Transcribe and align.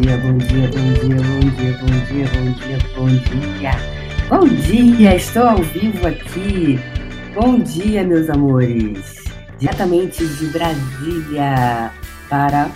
dia, 0.00 0.16
bom 0.18 0.36
dia, 0.36 0.68
bom 0.68 0.92
dia, 0.92 1.16
bom 1.22 1.40
dia, 1.56 1.72
bom 1.78 1.86
dia, 2.04 2.26
bom 2.28 2.52
dia, 2.52 2.78
bom 2.94 3.08
dia. 3.58 3.70
Bom 4.28 4.44
dia, 4.44 5.16
estou 5.16 5.44
ao 5.44 5.62
vivo 5.62 6.06
aqui. 6.06 6.78
Bom 7.34 7.60
dia, 7.60 8.04
meus 8.04 8.28
amores. 8.28 9.24
Diretamente 9.58 10.26
de 10.26 10.46
Brasília 10.48 11.90
para 12.28 12.70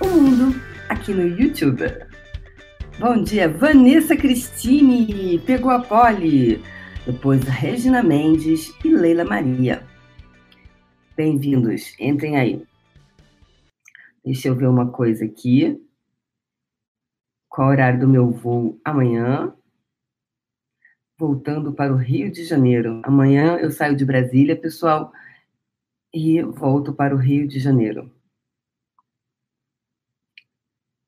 o 0.00 0.08
mundo 0.08 0.60
aqui 0.88 1.14
no 1.14 1.28
YouTube. 1.28 1.84
Bom 2.98 3.22
dia, 3.22 3.48
Vanessa 3.48 4.16
Cristine, 4.16 5.38
pegou 5.46 5.70
a 5.70 5.80
pole. 5.80 6.60
Depois 7.06 7.40
Regina 7.44 8.02
Mendes 8.02 8.74
e 8.84 8.88
Leila 8.88 9.24
Maria. 9.24 9.84
Bem-vindos, 11.16 11.94
entrem 12.00 12.36
aí. 12.36 12.62
Deixa 14.24 14.48
eu 14.48 14.56
ver 14.56 14.66
uma 14.66 14.88
coisa 14.88 15.24
aqui. 15.24 15.80
Qual 17.58 17.70
o 17.70 17.72
horário 17.72 17.98
do 17.98 18.06
meu 18.06 18.30
voo 18.30 18.80
amanhã? 18.84 19.52
Voltando 21.18 21.72
para 21.72 21.92
o 21.92 21.96
Rio 21.96 22.30
de 22.30 22.44
Janeiro. 22.44 23.02
Amanhã 23.04 23.56
eu 23.56 23.68
saio 23.72 23.96
de 23.96 24.04
Brasília, 24.04 24.54
pessoal, 24.54 25.12
e 26.14 26.40
volto 26.40 26.92
para 26.94 27.12
o 27.12 27.18
Rio 27.18 27.48
de 27.48 27.58
Janeiro. 27.58 28.14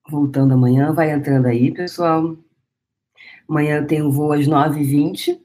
Voltando 0.08 0.54
amanhã, 0.54 0.92
vai 0.92 1.12
entrando 1.12 1.46
aí, 1.46 1.72
pessoal. 1.72 2.36
Amanhã 3.48 3.76
eu 3.76 3.86
tenho 3.86 4.10
voo 4.10 4.32
às 4.32 4.48
9h20. 4.48 5.40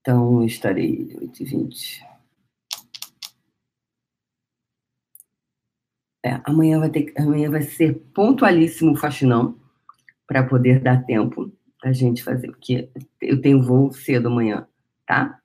Então, 0.00 0.40
eu 0.40 0.46
estarei 0.46 1.14
8h20. 1.18 2.13
É, 6.24 6.40
amanhã, 6.44 6.80
vai 6.80 6.88
ter, 6.88 7.12
amanhã 7.18 7.50
vai 7.50 7.60
ser 7.60 7.94
pontualíssimo 8.14 8.92
o 8.92 8.96
faxinão, 8.96 9.58
para 10.26 10.42
poder 10.42 10.80
dar 10.80 11.04
tempo 11.04 11.52
da 11.82 11.92
gente 11.92 12.24
fazer, 12.24 12.48
porque 12.48 12.88
eu 13.20 13.40
tenho 13.42 13.62
voo 13.62 13.92
cedo 13.92 14.28
amanhã, 14.28 14.66
tá? 15.06 15.38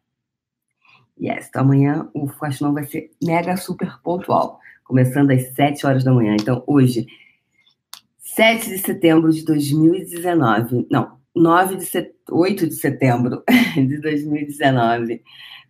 Yes, 1.20 1.48
então 1.50 1.64
amanhã 1.64 2.10
o 2.14 2.30
faxinão 2.30 2.74
vai 2.74 2.86
ser 2.86 3.12
mega 3.22 3.58
super 3.58 4.00
pontual, 4.02 4.58
começando 4.86 5.32
às 5.32 5.54
7 5.54 5.86
horas 5.86 6.04
da 6.06 6.14
manhã. 6.14 6.38
Então, 6.40 6.64
hoje, 6.66 7.06
7 8.20 8.70
de 8.70 8.78
setembro 8.78 9.34
de 9.34 9.44
2019, 9.44 10.88
não, 10.90 11.20
9 11.36 11.76
de 11.76 11.86
set... 11.86 12.16
8 12.32 12.68
de 12.68 12.76
setembro 12.76 13.44
de 13.76 14.00
2019, 14.00 15.22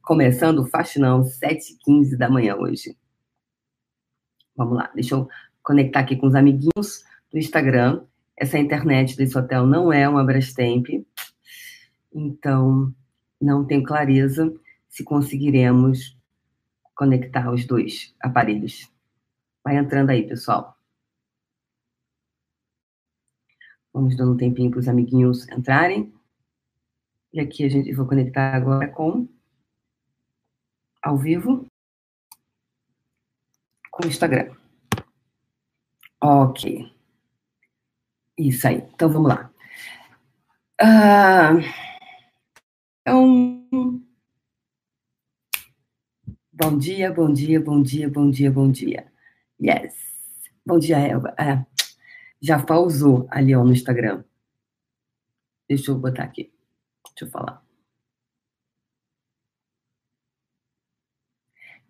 começando 0.04 0.60
o 0.60 0.68
faxinão, 0.68 1.24
7h15 1.24 2.16
da 2.16 2.30
manhã 2.30 2.56
hoje. 2.56 2.96
Vamos 4.60 4.76
lá, 4.76 4.92
deixa 4.94 5.16
eu 5.16 5.30
conectar 5.64 6.02
aqui 6.02 6.18
com 6.18 6.28
os 6.28 6.36
amiguinhos 6.36 7.06
do 7.32 7.40
Instagram. 7.40 8.04
Essa 8.36 8.60
internet 8.60 9.16
desse 9.16 9.38
hotel 9.38 9.66
não 9.66 9.94
é 9.94 10.08
uma 10.08 10.22
Brastemp, 10.22 10.86
então 12.14 12.94
não 13.40 13.66
tenho 13.66 13.84
clareza 13.84 14.54
se 14.90 15.02
conseguiremos 15.02 16.20
conectar 16.94 17.50
os 17.50 17.66
dois 17.66 18.14
aparelhos. 18.20 18.92
Vai 19.64 19.78
entrando 19.78 20.10
aí, 20.10 20.28
pessoal. 20.28 20.78
Vamos 23.94 24.18
dando 24.18 24.34
um 24.34 24.38
tempinho 24.38 24.72
para 24.72 24.82
os 24.82 24.90
amiguinhos 24.90 25.48
entrarem. 25.48 26.14
E 27.32 27.40
aqui 27.40 27.64
a 27.64 27.70
gente 27.70 27.94
vou 27.94 28.06
conectar 28.06 28.54
agora 28.54 28.90
com 28.90 29.26
ao 31.02 31.18
vivo 31.18 31.66
com 34.00 34.06
o 34.06 34.08
Instagram. 34.08 34.56
Ok. 36.22 36.90
Isso 38.38 38.68
aí. 38.68 38.78
Então 38.94 39.12
vamos 39.12 39.28
lá. 39.28 39.52
Ah, 40.82 41.52
então, 43.02 44.00
bom 46.54 46.78
dia, 46.78 47.12
bom 47.12 47.34
dia, 47.34 47.60
bom 47.60 47.82
dia, 47.82 48.10
bom 48.10 48.32
dia, 48.32 48.50
bom 48.50 48.72
dia. 48.72 49.12
Yes. 49.62 49.94
Bom 50.66 50.80
dia, 50.80 50.98
Elba. 51.00 51.36
Ah, 51.38 51.66
já 52.42 52.64
pausou 52.64 53.28
ali 53.30 53.54
ó, 53.54 53.64
no 53.66 53.74
Instagram. 53.74 54.24
Deixa 55.68 55.92
eu 55.92 56.00
botar 56.00 56.24
aqui. 56.24 56.54
Deixa 57.14 57.26
eu 57.26 57.30
falar. 57.30 57.69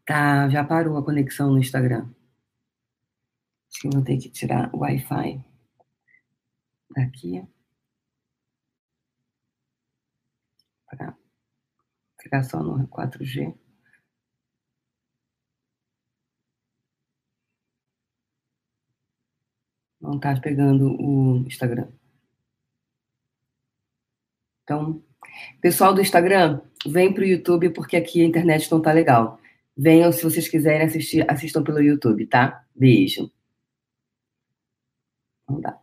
Tá, 0.09 0.49
já 0.49 0.63
parou 0.63 0.97
a 0.97 1.05
conexão 1.05 1.51
no 1.51 1.59
Instagram. 1.59 2.11
Acho 3.69 3.81
que 3.81 3.87
eu 3.87 3.91
vou 3.91 4.03
ter 4.03 4.17
que 4.17 4.27
tirar 4.31 4.73
o 4.73 4.79
Wi-Fi 4.79 5.45
daqui. 6.95 7.47
Para 10.87 11.15
ficar 12.19 12.41
só 12.41 12.63
no 12.63 12.87
4G. 12.87 13.55
Não 20.01 20.15
está 20.15 20.35
pegando 20.41 20.87
o 20.99 21.45
Instagram. 21.45 21.87
Então, 24.63 25.03
pessoal 25.61 25.93
do 25.93 26.01
Instagram, 26.01 26.61
vem 26.87 27.13
para 27.13 27.21
o 27.21 27.27
YouTube 27.27 27.69
porque 27.69 27.95
aqui 27.95 28.23
a 28.23 28.25
internet 28.25 28.71
não 28.71 28.79
está 28.79 28.91
legal. 28.91 29.39
Venham, 29.81 30.11
se 30.11 30.21
vocês 30.21 30.45
quiserem 30.49 30.85
assistir, 30.85 31.25
assistam 31.31 31.63
pelo 31.63 31.81
YouTube, 31.81 32.25
tá? 32.25 32.65
Beijo. 32.75 33.31
Não 35.47 35.61
dá. 35.61 35.79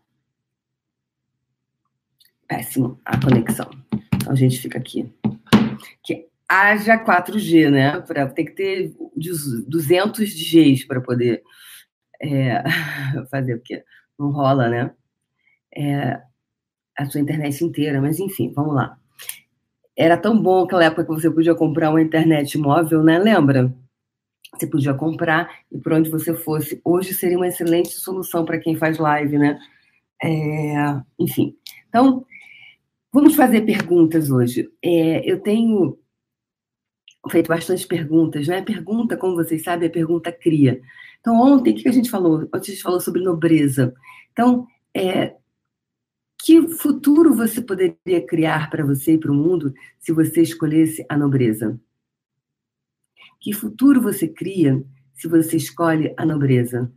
Péssimo 2.46 3.00
a 3.06 3.18
conexão. 3.18 3.70
Então 4.14 4.32
a 4.32 4.34
gente 4.34 4.60
fica 4.60 4.76
aqui. 4.76 5.10
Que 6.02 6.28
haja 6.46 7.02
4G, 7.02 7.70
né? 7.70 7.98
Pra, 8.02 8.26
tem 8.28 8.44
que 8.44 8.52
ter 8.52 8.94
200 9.66 10.28
Gs 10.28 10.86
para 10.86 11.00
poder 11.00 11.42
é, 12.20 12.62
fazer, 13.32 13.56
porque 13.56 13.82
não 14.18 14.30
rola, 14.30 14.68
né? 14.68 14.94
É, 15.74 16.20
a 16.98 17.06
sua 17.06 17.22
internet 17.22 17.64
inteira, 17.64 17.98
mas 18.02 18.20
enfim, 18.20 18.52
vamos 18.52 18.74
lá. 18.74 18.98
Era 19.96 20.18
tão 20.18 20.38
bom 20.38 20.64
aquela 20.64 20.84
época 20.84 21.06
que 21.06 21.10
você 21.14 21.30
podia 21.30 21.54
comprar 21.54 21.88
uma 21.88 22.02
internet 22.02 22.58
móvel, 22.58 23.02
né? 23.02 23.18
Lembra? 23.18 23.74
Você 24.54 24.66
podia 24.66 24.94
comprar 24.94 25.50
e 25.70 25.78
por 25.78 25.92
onde 25.92 26.10
você 26.10 26.34
fosse. 26.34 26.80
Hoje 26.84 27.14
seria 27.14 27.36
uma 27.36 27.48
excelente 27.48 27.90
solução 27.90 28.44
para 28.44 28.58
quem 28.58 28.76
faz 28.76 28.98
live, 28.98 29.38
né? 29.38 29.58
É, 30.22 31.00
enfim. 31.18 31.56
Então, 31.88 32.24
vamos 33.12 33.34
fazer 33.34 33.62
perguntas 33.62 34.30
hoje. 34.30 34.68
É, 34.82 35.30
eu 35.30 35.40
tenho 35.40 35.98
feito 37.30 37.48
bastante 37.48 37.86
perguntas, 37.86 38.46
né? 38.46 38.62
Pergunta, 38.62 39.16
como 39.16 39.34
vocês 39.34 39.62
sabem, 39.62 39.88
a 39.88 39.92
pergunta 39.92 40.32
cria. 40.32 40.80
Então, 41.20 41.40
ontem, 41.40 41.72
o 41.72 41.76
que 41.76 41.88
a 41.88 41.92
gente 41.92 42.10
falou? 42.10 42.42
Ontem 42.42 42.70
a 42.70 42.74
gente 42.74 42.82
falou 42.82 43.00
sobre 43.00 43.22
nobreza. 43.22 43.92
Então, 44.32 44.66
é, 44.94 45.34
que 46.38 46.68
futuro 46.68 47.34
você 47.34 47.60
poderia 47.60 48.24
criar 48.26 48.70
para 48.70 48.84
você 48.84 49.14
e 49.14 49.18
para 49.18 49.32
o 49.32 49.34
mundo 49.34 49.74
se 49.98 50.12
você 50.12 50.42
escolhesse 50.42 51.04
a 51.08 51.16
nobreza? 51.16 51.78
Que 53.40 53.52
futuro 53.52 54.00
você 54.00 54.28
cria 54.28 54.84
se 55.14 55.28
você 55.28 55.56
escolhe 55.56 56.14
a 56.16 56.24
nobreza? 56.24 56.92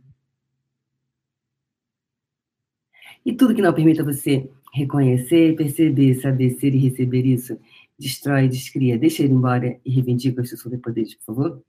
E 3.24 3.32
tudo 3.32 3.54
que 3.54 3.62
não 3.62 3.74
permita 3.74 4.02
você 4.02 4.50
reconhecer, 4.72 5.56
perceber, 5.56 6.14
saber 6.20 6.50
ser 6.58 6.74
e 6.74 6.78
receber 6.78 7.26
isso, 7.26 7.58
destrói, 7.98 8.48
descria, 8.48 8.98
deixa 8.98 9.22
ele 9.22 9.34
embora 9.34 9.78
e 9.84 9.90
reivindica 9.90 10.40
os 10.40 10.48
seus 10.48 10.60
superpoderes, 10.60 11.14
por 11.16 11.24
favor? 11.24 11.62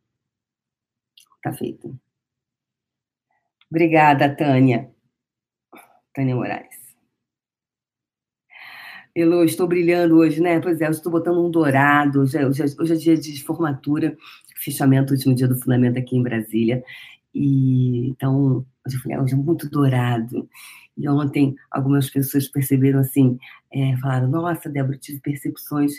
Tá 1.44 1.52
feito. 1.52 2.00
Obrigada, 3.70 4.34
Tânia. 4.36 4.92
Tânia 6.14 6.36
Moraes. 6.36 6.82
Elô, 9.14 9.44
estou 9.44 9.68
brilhando 9.68 10.18
hoje, 10.18 10.40
né? 10.42 10.62
Pois 10.62 10.80
é, 10.80 10.88
eu 10.88 10.92
estou 10.92 11.12
botando 11.12 11.46
um 11.46 11.52
dourado. 11.52 12.22
Hoje, 12.22 12.38
é, 12.38 12.48
hoje, 12.48 12.62
é, 12.62 12.66
hoje 12.66 12.94
é 12.94 12.96
dia 12.96 13.18
de 13.18 13.44
formatura, 13.44 14.18
fechamento, 14.64 15.14
último 15.14 15.36
dia 15.36 15.48
do 15.48 15.60
fundamento 15.60 15.98
aqui 15.98 16.16
em 16.16 16.24
Brasília. 16.24 16.84
E 17.34 18.10
então, 18.10 18.66
hoje 18.86 18.98
eu 18.98 19.02
falei, 19.02 19.18
ah, 19.18 19.24
hoje 19.24 19.34
é 19.34 19.38
muito 19.38 19.70
dourado. 19.70 20.50
E 20.98 21.08
ontem 21.10 21.56
algumas 21.70 22.10
pessoas 22.10 22.48
perceberam 22.48 23.00
assim, 23.00 23.40
é, 23.72 23.96
falaram, 23.98 24.28
nossa, 24.30 24.70
Débora, 24.70 24.98
tive 24.98 25.20
percepções 25.22 25.94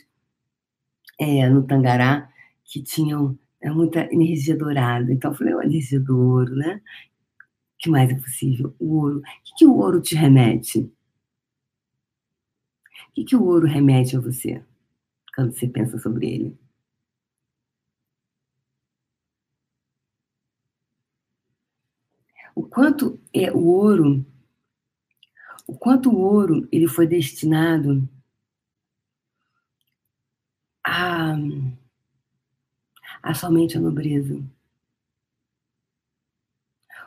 é, 1.18 1.48
no 1.48 1.66
Tangará 1.66 2.28
que 2.64 2.82
tinham 2.82 3.38
é, 3.60 3.70
muita 3.70 4.12
energia 4.12 4.56
dourada. 4.56 5.12
Então 5.12 5.32
eu 5.32 5.36
falei, 5.36 5.54
a 5.54 5.64
energia 5.64 6.00
do 6.00 6.18
ouro, 6.18 6.54
né? 6.56 6.80
O 7.74 7.78
que 7.78 7.90
mais 7.90 8.10
é 8.10 8.14
possível? 8.14 8.74
O 8.78 8.98
ouro. 8.98 9.18
O 9.18 9.22
que, 9.22 9.54
que 9.58 9.66
o 9.66 9.76
ouro 9.76 10.00
te 10.00 10.14
remete? 10.14 10.80
O 13.08 13.14
que, 13.14 13.24
que 13.24 13.36
o 13.36 13.44
ouro 13.44 13.66
remete 13.66 14.16
a 14.16 14.20
você 14.20 14.62
quando 15.34 15.52
você 15.52 15.66
pensa 15.68 15.98
sobre 15.98 16.26
ele? 16.28 16.58
O 22.54 22.62
quanto 22.62 23.18
é 23.32 23.50
o 23.52 23.64
ouro 23.64 24.24
o 25.66 25.74
quanto 25.74 26.10
o 26.10 26.18
ouro 26.18 26.68
ele 26.70 26.86
foi 26.88 27.06
destinado 27.06 28.06
a, 30.84 31.34
a 33.22 33.34
somente 33.34 33.76
a 33.78 33.80
nobreza. 33.80 34.42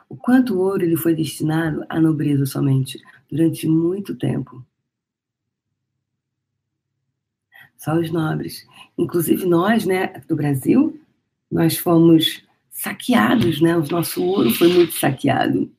O 0.08 0.16
quanto 0.16 0.54
o 0.54 0.58
ouro 0.58 0.82
ele 0.82 0.96
foi 0.96 1.14
destinado 1.14 1.84
à 1.88 2.00
nobreza 2.00 2.46
somente 2.46 3.00
durante 3.30 3.68
muito 3.68 4.16
tempo. 4.16 4.64
Só 7.76 7.94
os 7.94 8.10
nobres. 8.10 8.66
Inclusive 8.96 9.46
nós, 9.46 9.84
né, 9.84 10.08
do 10.26 10.34
Brasil, 10.34 11.00
nós 11.50 11.76
fomos 11.76 12.44
saqueados, 12.76 13.60
né? 13.60 13.76
O 13.76 13.86
nosso 13.90 14.22
ouro 14.22 14.50
foi 14.50 14.68
muito 14.68 14.92
saqueado, 14.92 15.72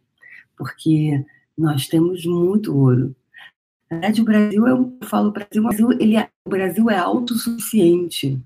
porque 0.58 1.24
nós 1.58 1.88
temos 1.88 2.26
muito 2.26 2.76
ouro. 2.76 3.16
Na 3.90 3.98
verdade, 3.98 4.22
o 4.22 4.26
Brasil, 4.26 4.68
eu 4.68 4.98
falo 5.04 5.32
Brasil, 5.32 5.62
o 5.62 5.68
Brasil, 5.68 5.92
ele 5.94 6.18
é, 6.18 6.30
o 6.46 6.50
Brasil 6.50 6.90
é 6.90 6.98
autossuficiente. 6.98 8.42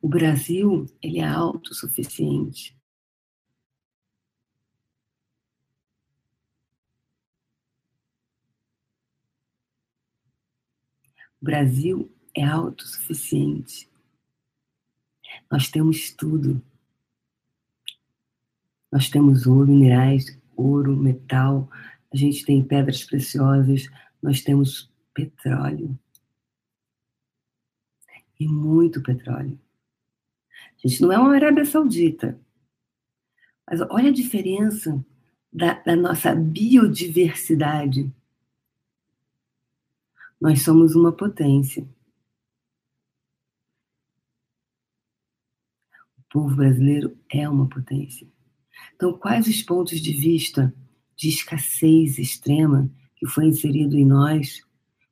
O 0.00 0.08
Brasil, 0.08 0.86
ele 1.02 1.18
é 1.20 1.26
autossuficiente. 1.26 2.76
O 11.40 11.44
Brasil 11.44 12.10
é 12.34 12.44
autossuficiente. 12.44 13.88
Nós 15.50 15.68
temos 15.70 16.10
tudo. 16.10 16.62
Nós 18.94 19.10
temos 19.10 19.44
ouro, 19.44 19.66
minerais, 19.66 20.40
ouro, 20.54 20.96
metal, 20.96 21.68
a 22.12 22.16
gente 22.16 22.44
tem 22.44 22.62
pedras 22.62 23.02
preciosas, 23.02 23.90
nós 24.22 24.40
temos 24.40 24.88
petróleo. 25.12 25.98
E 28.38 28.46
muito 28.46 29.02
petróleo. 29.02 29.58
A 30.52 30.86
gente 30.86 31.02
não 31.02 31.10
é 31.10 31.18
uma 31.18 31.34
Arábia 31.34 31.64
Saudita. 31.64 32.38
Mas 33.68 33.80
olha 33.90 34.10
a 34.10 34.14
diferença 34.14 35.04
da, 35.52 35.74
da 35.74 35.96
nossa 35.96 36.32
biodiversidade 36.32 38.08
nós 40.40 40.62
somos 40.62 40.94
uma 40.94 41.10
potência. 41.10 41.88
O 46.18 46.22
povo 46.30 46.54
brasileiro 46.54 47.18
é 47.32 47.48
uma 47.48 47.68
potência. 47.68 48.33
Então, 48.94 49.12
quais 49.12 49.46
os 49.46 49.62
pontos 49.62 50.00
de 50.00 50.12
vista 50.12 50.74
de 51.16 51.28
escassez 51.28 52.18
extrema 52.18 52.90
que 53.16 53.26
foi 53.26 53.46
inserido 53.46 53.96
em 53.96 54.06
nós, 54.06 54.62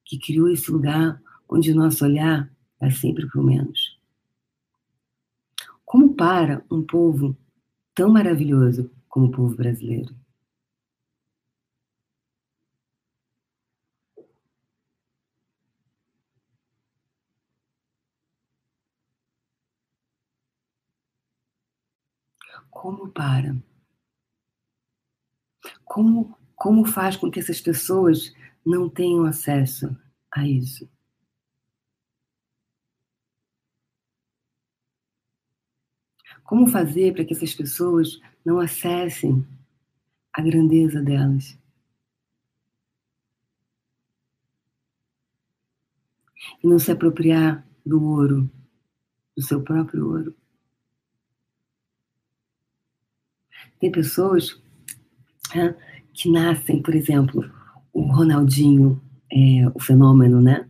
que 0.04 0.18
criou 0.18 0.48
esse 0.48 0.70
lugar 0.70 1.20
onde 1.48 1.72
o 1.72 1.74
nosso 1.74 2.04
olhar 2.04 2.50
vai 2.80 2.90
sempre 2.90 3.26
para 3.26 3.40
o 3.40 3.44
menos? 3.44 3.98
Como 5.84 6.14
para 6.14 6.64
um 6.70 6.82
povo 6.82 7.36
tão 7.94 8.10
maravilhoso 8.10 8.90
como 9.08 9.26
o 9.26 9.30
povo 9.30 9.54
brasileiro? 9.56 10.14
como 22.72 23.08
para? 23.10 23.54
Como, 25.92 26.34
como 26.56 26.86
faz 26.86 27.18
com 27.18 27.30
que 27.30 27.38
essas 27.38 27.60
pessoas 27.60 28.34
não 28.64 28.88
tenham 28.88 29.26
acesso 29.26 29.94
a 30.30 30.48
isso? 30.48 30.90
Como 36.44 36.66
fazer 36.66 37.12
para 37.12 37.26
que 37.26 37.34
essas 37.34 37.54
pessoas 37.54 38.18
não 38.42 38.58
acessem 38.58 39.46
a 40.32 40.40
grandeza 40.40 41.02
delas? 41.02 41.58
E 46.64 46.66
não 46.66 46.78
se 46.78 46.90
apropriar 46.90 47.68
do 47.84 48.02
ouro, 48.02 48.50
do 49.36 49.42
seu 49.42 49.62
próprio 49.62 50.08
ouro. 50.08 50.34
Tem 53.78 53.92
pessoas 53.92 54.58
né, 55.54 55.74
que 56.12 56.30
nascem, 56.30 56.82
por 56.82 56.94
exemplo, 56.94 57.50
o 57.92 58.02
Ronaldinho, 58.02 59.00
é, 59.30 59.68
o 59.74 59.80
fenômeno, 59.80 60.40
né? 60.40 60.66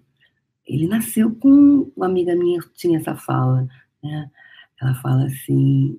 Ele 0.66 0.86
nasceu 0.86 1.34
com 1.34 1.90
uma 1.96 2.06
amiga 2.06 2.34
minha 2.36 2.60
tinha 2.74 2.98
essa 2.98 3.16
fala, 3.16 3.68
né? 4.02 4.30
Ela 4.80 4.94
fala 4.96 5.26
assim: 5.26 5.98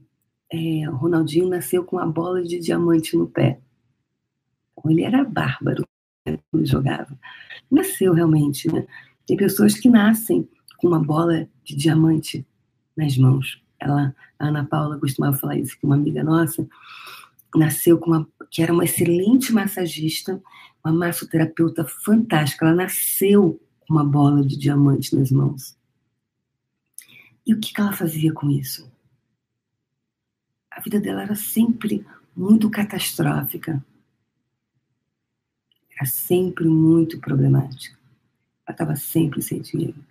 é, 0.52 0.90
o 0.90 0.96
Ronaldinho 0.96 1.50
nasceu 1.50 1.84
com 1.84 2.00
a 2.00 2.06
bola 2.06 2.44
de 2.44 2.60
diamante 2.60 3.18
no 3.18 3.28
pé. 3.28 3.60
Ele 4.86 5.04
era 5.04 5.24
bárbaro 5.24 5.86
né, 6.26 6.38
quando 6.52 6.66
jogava. 6.66 7.18
Nasceu 7.72 8.14
realmente, 8.14 8.72
né? 8.72 8.86
Tem 9.26 9.38
pessoas 9.38 9.76
que 9.76 9.90
nascem 9.90 10.48
com 10.78 10.88
uma 10.88 11.00
bola 11.00 11.48
de 11.64 11.76
diamante 11.76 12.46
nas 12.96 13.18
mãos. 13.18 13.62
Ela, 13.80 14.14
a 14.38 14.48
Ana 14.48 14.66
Paula 14.66 15.00
costumava 15.00 15.38
falar 15.38 15.58
isso, 15.58 15.78
que 15.80 15.86
uma 15.86 15.96
amiga 15.96 16.24
nossa 16.24 16.68
nasceu 17.56 17.98
com 17.98 18.12
uma, 18.12 18.28
que 18.54 18.62
era 18.62 18.72
uma 18.72 18.86
excelente 18.86 19.52
massagista, 19.52 20.40
uma 20.86 20.94
massoterapeuta 20.94 21.84
fantástica. 21.86 22.68
Ela 22.68 22.76
nasceu 22.76 23.60
com 23.80 23.96
uma 23.96 24.06
bola 24.06 24.46
de 24.46 24.56
diamante 24.56 25.16
nas 25.16 25.32
mãos. 25.32 25.76
E 27.48 27.52
o 27.52 27.60
que, 27.60 27.74
ela 27.82 27.92
fazia 27.92 28.32
com 28.32 28.52
isso? 28.52 28.90
A 30.70 30.80
vida 30.82 31.02
dela 31.02 31.24
era 31.24 31.34
sempre 31.34 32.06
muito 32.36 32.70
catastrófica. 32.70 33.84
Era 35.98 36.06
sempre 36.06 36.66
muito 36.66 37.20
problemática. 37.20 37.98
Ela 38.68 38.76
estava 38.76 38.96
sempre 38.96 39.42
sem 39.42 39.62
dinheiro. 39.62 40.06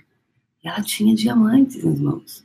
E 0.64 0.68
ela 0.68 0.82
tinha 0.82 1.14
diamantes 1.14 1.84
nas 1.84 2.00
mãos. 2.00 2.44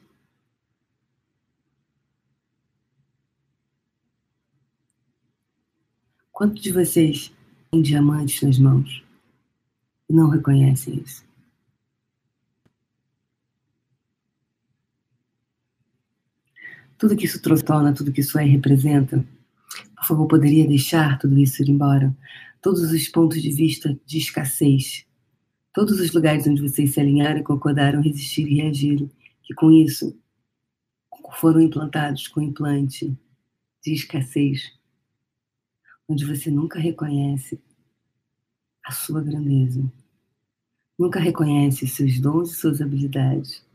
Quantos 6.38 6.62
de 6.62 6.72
vocês 6.72 7.34
têm 7.72 7.82
diamantes 7.82 8.44
nas 8.44 8.60
mãos 8.60 9.04
e 10.08 10.14
não 10.14 10.30
reconhecem 10.30 11.02
isso? 11.04 11.26
Tudo 16.96 17.18
que 17.18 17.26
isso 17.26 17.42
torna, 17.42 17.92
tudo 17.92 18.12
que 18.12 18.22
isso 18.22 18.38
é 18.38 18.44
representa, 18.44 19.26
por 19.96 20.06
favor, 20.06 20.28
poderia 20.28 20.68
deixar 20.68 21.18
tudo 21.18 21.40
isso 21.40 21.64
ir 21.64 21.70
embora? 21.70 22.16
Todos 22.62 22.84
os 22.84 23.08
pontos 23.08 23.42
de 23.42 23.52
vista 23.52 24.00
de 24.06 24.20
escassez, 24.20 25.08
todos 25.74 26.00
os 26.00 26.14
lugares 26.14 26.46
onde 26.46 26.62
vocês 26.62 26.94
se 26.94 27.00
alinharam, 27.00 27.42
concordaram, 27.42 28.00
resistiram 28.00 28.52
e 28.52 28.56
reagiram, 28.62 29.10
que 29.42 29.56
com 29.56 29.72
isso 29.72 30.16
foram 31.40 31.62
implantados 31.62 32.28
com 32.28 32.40
implante 32.40 33.18
de 33.84 33.92
escassez, 33.92 34.77
onde 36.07 36.26
você 36.26 36.49
nunca 36.49 36.80
reconhece 36.80 37.59
a 38.83 38.92
sua 38.92 39.21
grandeza, 39.21 39.83
nunca 40.97 41.19
reconhece 41.19 41.85
seus 41.87 42.19
dons 42.19 42.52
e 42.52 42.56
suas 42.56 42.81
habilidades, 42.81 43.66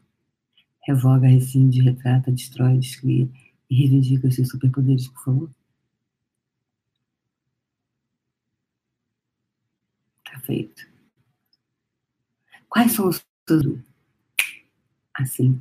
revoga, 0.87 1.29
rescinde, 1.29 1.83
retrata, 1.83 2.33
destrói, 2.33 2.79
descria 2.79 3.29
e 3.69 3.75
reivindica 3.75 4.31
seus 4.31 4.49
superpoderes, 4.49 5.09
por 5.09 5.25
favor. 5.25 5.51
Tá 10.25 10.41
feito. 10.41 10.91
Quais 12.69 12.93
são 12.93 13.09
os 13.09 13.23
seus 13.47 13.79
assim? 15.15 15.61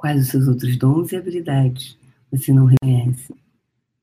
Quais 0.00 0.22
os 0.22 0.28
seus 0.28 0.48
outros 0.48 0.78
dons 0.78 1.12
e 1.12 1.16
habilidades 1.16 1.94
você 2.32 2.54
não 2.54 2.64
reconhece? 2.64 3.34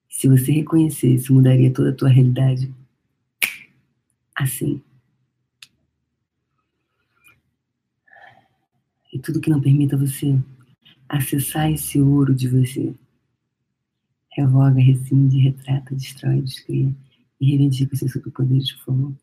Se 0.07 0.27
você 0.27 0.51
reconhecesse, 0.51 1.33
mudaria 1.33 1.73
toda 1.73 1.89
a 1.89 1.95
tua 1.95 2.07
realidade. 2.07 2.71
Assim. 4.35 4.79
E 9.11 9.17
tudo 9.17 9.41
que 9.41 9.49
não 9.49 9.59
permita 9.59 9.97
você 9.97 10.39
acessar 11.09 11.71
esse 11.71 11.99
ouro 11.99 12.35
de 12.35 12.47
você. 12.47 12.93
Revoga, 14.33 14.79
rescinde, 14.79 15.39
retrata, 15.39 15.95
destrói, 15.95 16.43
descria 16.43 16.93
e 17.41 17.49
reivindica 17.49 17.95
os 17.95 17.99
seus 17.99 18.11
superpoderes, 18.11 18.71
por 18.73 18.85
favor. 18.85 19.13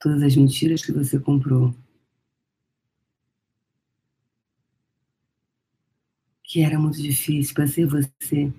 todas 0.00 0.22
as 0.22 0.34
mentiras 0.34 0.84
que 0.84 0.92
você 0.92 1.18
comprou. 1.18 1.74
Que 6.42 6.62
era 6.62 6.78
muito 6.78 7.00
difícil, 7.00 7.54
para 7.54 7.68
ser 7.68 7.86
você 7.86 8.52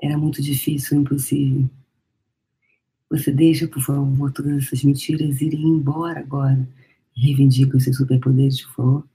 era 0.00 0.18
muito 0.18 0.42
difícil, 0.42 1.00
impossível. 1.00 1.68
Você 3.10 3.32
deixa, 3.32 3.66
por 3.66 3.82
favor, 3.82 4.32
todas 4.32 4.64
essas 4.64 4.84
mentiras 4.84 5.40
irem 5.40 5.62
embora 5.62 6.20
agora. 6.20 6.68
Reivindica 7.16 7.76
os 7.76 7.84
seus 7.84 7.96
superpoderes, 7.96 8.60
por 8.62 8.74
favor. 8.74 9.08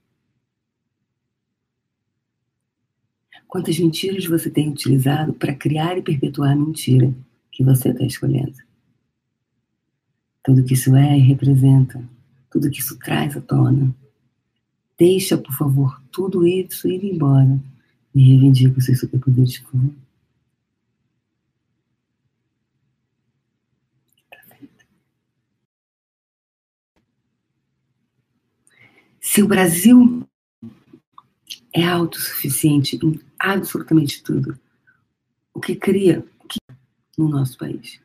Quantas 3.46 3.78
mentiras 3.78 4.26
você 4.26 4.50
tem 4.50 4.68
utilizado 4.68 5.32
para 5.32 5.54
criar 5.54 5.96
e 5.96 6.02
perpetuar 6.02 6.52
a 6.52 6.56
mentira 6.56 7.14
que 7.52 7.62
você 7.62 7.90
está 7.90 8.04
escolhendo? 8.04 8.56
Tudo 10.44 10.62
que 10.62 10.74
isso 10.74 10.94
é 10.94 11.18
e 11.18 11.22
representa, 11.22 12.02
tudo 12.50 12.70
que 12.70 12.80
isso 12.80 12.98
traz 12.98 13.36
à 13.36 13.40
tona. 13.40 13.94
Deixa, 14.98 15.38
por 15.38 15.52
favor, 15.52 16.00
tudo 16.12 16.46
isso 16.46 16.86
ir 16.86 17.02
embora 17.02 17.58
e 18.14 18.22
reivindica 18.22 18.78
os 18.78 18.84
seus 18.84 19.00
superpoderes, 19.00 19.58
por 19.58 19.72
favor. 19.72 19.90
Se 29.20 29.42
o 29.42 29.48
Brasil 29.48 30.28
é 31.72 31.84
autossuficiente 31.84 32.96
em 33.02 33.18
absolutamente 33.36 34.22
tudo, 34.22 34.56
o 35.52 35.58
que 35.58 35.74
cria 35.74 36.24
o 36.38 36.46
que 36.46 36.58
no 37.18 37.28
nosso 37.28 37.58
país? 37.58 38.03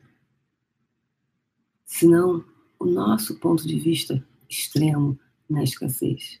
Senão 2.00 2.42
o 2.78 2.86
nosso 2.86 3.38
ponto 3.38 3.68
de 3.68 3.78
vista 3.78 4.26
extremo 4.48 5.20
na 5.46 5.62
escassez. 5.62 6.40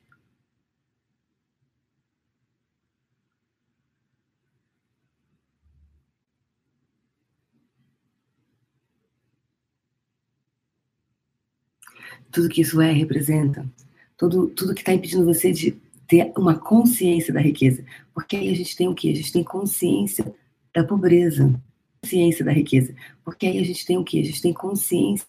Tudo 12.32 12.48
que 12.48 12.62
isso 12.62 12.80
é 12.80 12.90
representa 12.90 13.70
tudo, 14.16 14.48
tudo 14.48 14.74
que 14.74 14.80
está 14.80 14.94
impedindo 14.94 15.26
você 15.26 15.52
de 15.52 15.72
ter 16.08 16.32
uma 16.38 16.58
consciência 16.58 17.34
da 17.34 17.40
riqueza. 17.40 17.84
Porque 18.14 18.34
aí 18.34 18.48
a 18.50 18.56
gente 18.56 18.74
tem 18.74 18.88
o 18.88 18.94
quê? 18.94 19.10
A 19.10 19.14
gente 19.14 19.30
tem 19.30 19.44
consciência 19.44 20.34
da 20.74 20.82
pobreza, 20.82 21.54
consciência 22.02 22.44
da 22.44 22.52
riqueza. 22.52 22.94
Porque 23.24 23.46
aí 23.46 23.58
a 23.58 23.64
gente 23.64 23.84
tem 23.84 23.98
o 23.98 24.04
quê? 24.04 24.20
A 24.20 24.24
gente 24.24 24.42
tem 24.42 24.52
consciência 24.52 25.28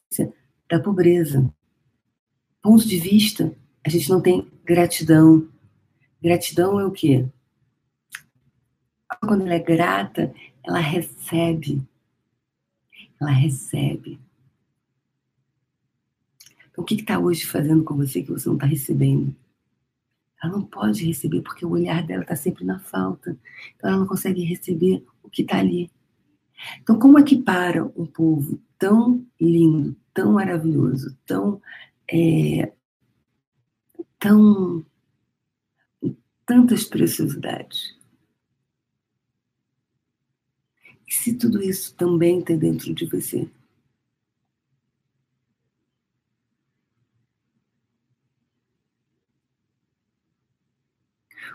da 0.70 0.80
pobreza. 0.80 1.54
Ponto 2.62 2.88
de 2.88 2.98
vista, 2.98 3.56
a 3.86 3.90
gente 3.90 4.10
não 4.10 4.22
tem 4.22 4.48
gratidão. 4.64 5.48
Gratidão 6.22 6.80
é 6.80 6.86
o 6.86 6.92
quê? 6.92 7.28
Quando 9.20 9.42
ela 9.42 9.56
é 9.56 9.60
grata, 9.60 10.34
ela 10.64 10.80
recebe. 10.80 11.82
Ela 13.20 13.32
recebe. 13.32 14.20
Então, 16.70 16.84
o 16.84 16.88
que 16.88 16.96
está 16.96 17.20
hoje 17.20 17.46
fazendo 17.46 17.84
com 17.84 17.96
você 17.96 18.24
que 18.24 18.32
você 18.32 18.48
não 18.48 18.56
está 18.56 18.66
recebendo? 18.66 19.36
Ela 20.42 20.54
não 20.54 20.64
pode 20.64 21.06
receber 21.06 21.42
porque 21.42 21.66
o 21.66 21.72
olhar 21.72 22.06
dela 22.06 22.24
está 22.24 22.36
sempre 22.36 22.64
na 22.64 22.80
falta. 22.80 23.38
Então, 23.76 23.90
ela 23.90 24.00
não 24.00 24.08
consegue 24.08 24.44
receber 24.44 25.04
o 25.22 25.30
que 25.30 25.42
está 25.42 25.60
ali. 25.60 25.92
Então, 26.82 26.98
como 27.00 27.18
é 27.20 27.24
que 27.24 27.42
para 27.42 27.84
um 27.84 28.06
povo 28.06 28.62
tão 28.78 29.26
lindo, 29.40 29.96
tão 30.14 30.34
maravilhoso, 30.34 31.18
tão. 31.26 31.62
É, 32.12 32.72
tão. 34.20 34.86
tantas 36.46 36.84
preciosidades? 36.84 37.98
E 41.08 41.14
se 41.14 41.38
tudo 41.38 41.62
isso 41.62 41.94
também 41.96 42.40
está 42.40 42.56
dentro 42.56 42.94
de 42.94 43.06
você? 43.06 43.50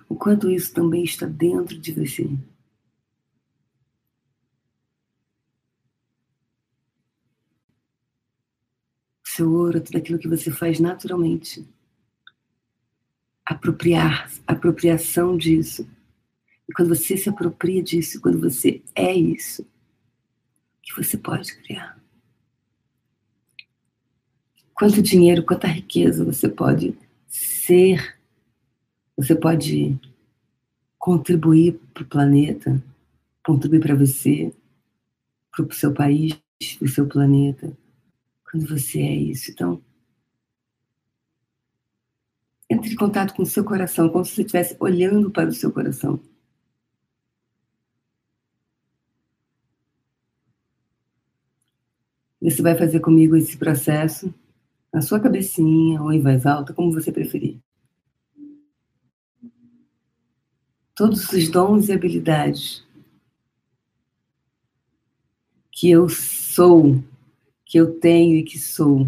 o 0.09 0.15
quanto 0.15 0.51
isso 0.51 0.73
também 0.73 1.05
está 1.05 1.27
dentro 1.27 1.79
de 1.79 1.93
você. 1.93 2.29
Seu 9.37 9.53
ouro, 9.53 9.81
tudo 9.81 9.99
aquilo 9.99 10.19
que 10.19 10.29
você 10.29 10.51
faz 10.51 10.81
naturalmente. 10.81 11.67
Apropriar, 13.45 14.31
apropriação 14.47 15.37
disso. 15.37 15.89
E 16.69 16.73
quando 16.73 16.89
você 16.89 17.17
se 17.17 17.29
apropria 17.29 17.83
disso, 17.83 18.21
quando 18.21 18.41
você 18.41 18.83
é 18.95 19.15
isso, 19.15 19.67
que 20.83 20.95
você 20.97 21.17
pode 21.17 21.57
criar. 21.59 22.01
Quanto 24.75 25.01
dinheiro, 25.01 25.45
quanta 25.45 25.67
riqueza 25.67 26.25
você 26.25 26.49
pode 26.49 26.97
ser 27.29 28.17
você 29.17 29.35
pode 29.35 29.99
contribuir 30.99 31.81
para 31.95 32.03
o 32.03 32.07
planeta, 32.07 32.83
contribuir 33.43 33.81
para 33.81 33.95
você, 33.95 34.53
para 35.51 35.65
o 35.65 35.73
seu 35.73 35.95
país, 35.95 36.35
para 36.79 36.85
o 36.85 36.89
seu 36.89 37.07
planeta, 37.07 37.73
quando 38.57 38.67
você 38.67 39.01
é 39.01 39.15
isso. 39.15 39.51
Então, 39.51 39.83
entre 42.71 42.93
em 42.93 42.97
contato 42.97 43.35
com 43.35 43.43
o 43.43 43.47
seu 43.47 43.65
coração, 43.65 44.09
como 44.09 44.25
se 44.25 44.35
você 44.35 44.43
estivesse 44.43 44.77
olhando 44.81 45.31
para 45.31 45.49
o 45.51 45.55
seu 45.55 45.71
coração. 45.71 46.19
Você 52.41 52.63
vai 52.63 52.77
fazer 52.77 53.01
comigo 53.01 53.37
esse 53.37 53.57
processo 53.57 54.33
na 54.93 55.03
sua 55.03 55.21
cabecinha 55.21 56.01
ou 56.03 56.13
em 56.13 56.23
voz 56.23 56.47
alta, 56.47 56.73
como 56.73 56.93
você 56.93 57.13
preferir. 57.13 57.61
todos 60.95 61.31
os 61.31 61.51
dons 61.51 61.91
e 61.91 61.93
habilidades 61.93 62.83
que 65.71 65.91
eu 65.91 66.09
sou, 66.09 67.05
que 67.67 67.77
eu 67.79 68.01
tenho 68.01 68.39
e 68.39 68.43
que 68.43 68.59
sou, 68.59 69.07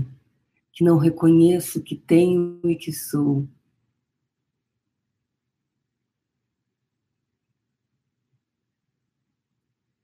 que 0.70 0.84
não 0.84 0.98
reconheço 0.98 1.82
que 1.82 1.96
tenho 1.96 2.60
e 2.64 2.76
que 2.76 2.92
sou. 2.92 3.48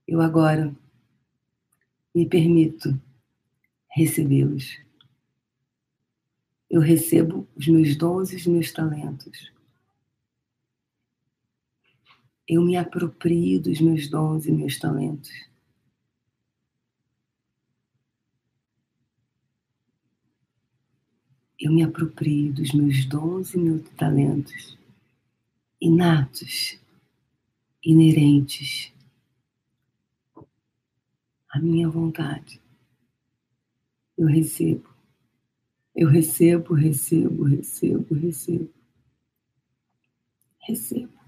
Eu 0.08 0.22
agora 0.22 0.74
me 2.14 2.26
permito 2.26 2.98
recebê-los. 3.88 4.78
Eu 6.70 6.80
recebo 6.80 7.46
os 7.54 7.68
meus 7.68 7.94
dons 7.96 8.32
e 8.32 8.36
os 8.36 8.46
meus 8.46 8.72
talentos 8.72 9.52
eu 12.46 12.62
me 12.62 12.76
aproprio 12.76 13.60
dos 13.60 13.80
meus 13.80 14.08
dons 14.08 14.46
e 14.46 14.52
meus 14.52 14.78
talentos. 14.78 15.30
Eu 21.60 21.72
me 21.72 21.82
aproprio 21.82 22.52
dos 22.52 22.72
meus 22.72 23.04
dons 23.04 23.54
e 23.54 23.58
meus 23.58 23.88
talentos 23.90 24.76
inatos, 25.84 26.78
inerentes 27.84 28.90
à 31.50 31.60
minha 31.60 31.88
vontade. 31.90 32.58
Eu 34.16 34.26
recebo, 34.26 34.88
eu 35.94 36.08
recebo, 36.08 36.72
recebo, 36.72 37.44
recebo, 37.44 38.14
recebo. 38.14 38.72
Recebo. 40.66 41.23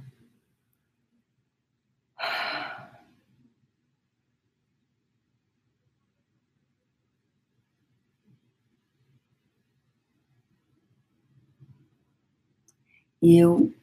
E 13.27 13.39
eu 13.41 13.75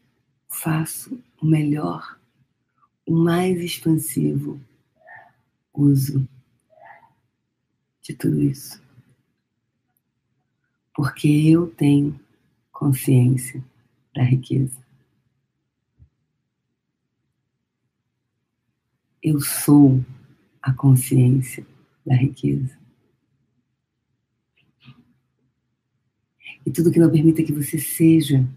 faço 0.48 1.22
o 1.42 1.46
melhor, 1.46 2.18
o 3.06 3.14
mais 3.14 3.60
expansivo 3.60 4.58
uso 5.74 6.26
de 8.02 8.14
tudo 8.14 8.42
isso. 8.42 8.82
Porque 10.96 11.28
eu 11.28 11.68
tenho 11.76 12.18
consciência 12.72 13.62
da 14.16 14.24
riqueza. 14.24 14.82
Eu 19.22 19.42
sou 19.42 20.02
a 20.62 20.72
consciência 20.72 21.68
da 22.06 22.16
riqueza. 22.16 22.80
E 26.66 26.72
tudo 26.72 26.90
que 26.90 27.00
não 27.00 27.12
permita 27.12 27.44
que 27.44 27.52
você 27.52 27.78
seja 27.78 28.48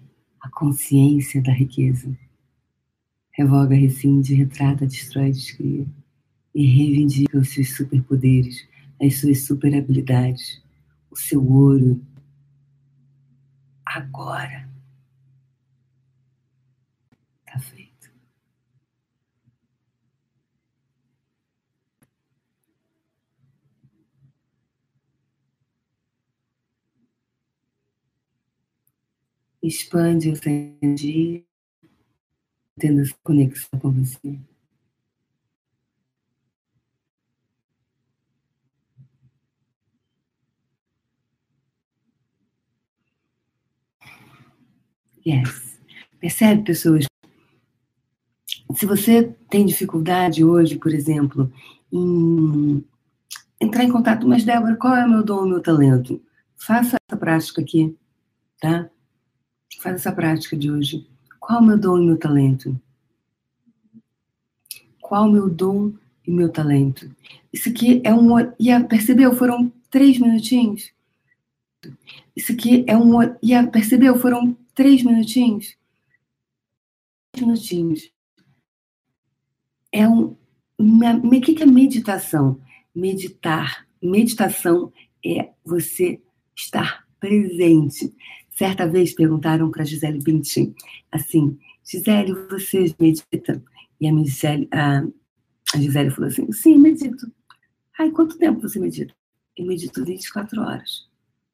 a 0.46 0.50
consciência 0.50 1.42
da 1.42 1.52
riqueza 1.52 2.16
Revoga, 3.32 3.74
rescinde, 3.74 4.34
retrata, 4.34 4.86
destrói, 4.86 5.30
descria. 5.30 5.86
E 6.54 6.66
reivindica 6.66 7.36
os 7.36 7.50
seus 7.50 7.76
superpoderes, 7.76 8.66
as 8.98 9.20
suas 9.20 9.44
super 9.44 9.76
habilidades, 9.76 10.62
o 11.10 11.16
seu 11.16 11.46
ouro. 11.46 12.00
Agora. 13.84 14.66
Tá 17.44 17.58
feito. 17.58 17.85
Expande 29.66 30.30
o 30.30 30.38
energia, 30.48 31.44
tendo 32.78 33.00
essa 33.00 33.16
conexão 33.24 33.80
com 33.80 33.90
você. 33.90 34.38
Yes. 45.26 45.80
Percebe, 46.20 46.62
pessoas? 46.62 47.06
Se 48.72 48.86
você 48.86 49.34
tem 49.50 49.66
dificuldade 49.66 50.44
hoje, 50.44 50.78
por 50.78 50.94
exemplo, 50.94 51.52
em 51.92 52.84
entrar 53.60 53.82
em 53.82 53.90
contato, 53.90 54.28
mas 54.28 54.44
Débora, 54.44 54.76
qual 54.76 54.94
é 54.94 55.04
o 55.04 55.10
meu 55.10 55.24
dom, 55.24 55.42
o 55.42 55.48
meu 55.48 55.60
talento? 55.60 56.22
Faça 56.56 56.96
essa 57.10 57.18
prática 57.18 57.60
aqui, 57.60 57.98
tá? 58.60 58.88
Faz 59.80 59.96
essa 59.96 60.12
prática 60.12 60.56
de 60.56 60.70
hoje. 60.70 61.06
Qual 61.38 61.60
o 61.60 61.64
meu 61.64 61.78
dom 61.78 61.98
e 61.98 62.06
meu 62.06 62.18
talento? 62.18 62.80
Qual 65.00 65.28
o 65.28 65.32
meu 65.32 65.48
dom 65.48 65.92
e 66.26 66.30
meu 66.30 66.50
talento? 66.50 67.08
Isso 67.52 67.68
aqui 67.68 68.02
é 68.04 68.12
um. 68.12 68.38
E 68.58 68.84
percebeu? 68.88 69.34
Foram 69.36 69.72
três 69.90 70.18
minutinhos. 70.18 70.90
Isso 72.34 72.52
aqui 72.52 72.84
é 72.86 72.96
um. 72.96 73.22
E 73.42 73.66
percebeu? 73.70 74.18
Foram 74.18 74.56
três 74.74 75.02
minutinhos. 75.02 75.76
Três 77.32 77.46
minutinhos. 77.46 78.10
É 79.92 80.08
um. 80.08 80.36
O 80.78 81.40
que 81.40 81.62
é 81.62 81.66
meditação? 81.66 82.60
Meditar. 82.94 83.86
Meditação 84.02 84.92
é 85.24 85.50
você 85.64 86.20
estar 86.54 87.06
presente. 87.20 88.12
Certa 88.56 88.88
vez 88.88 89.12
perguntaram 89.14 89.70
para 89.70 89.84
Gisele 89.84 90.18
Bündchen 90.18 90.74
assim, 91.12 91.58
Gisele, 91.84 92.32
você 92.32 92.86
medita? 92.98 93.62
E 94.00 94.08
a, 94.08 94.24
Gisele, 94.24 94.66
a, 94.72 95.06
Gisele 95.78 96.10
falou 96.10 96.28
assim, 96.28 96.50
sim, 96.50 96.78
medito. 96.78 97.30
Ai, 97.98 98.10
quanto 98.10 98.38
tempo 98.38 98.62
você 98.62 98.80
medita? 98.80 99.14
Eu 99.54 99.66
medito 99.66 100.02
24 100.02 100.58
horas. 100.62 101.06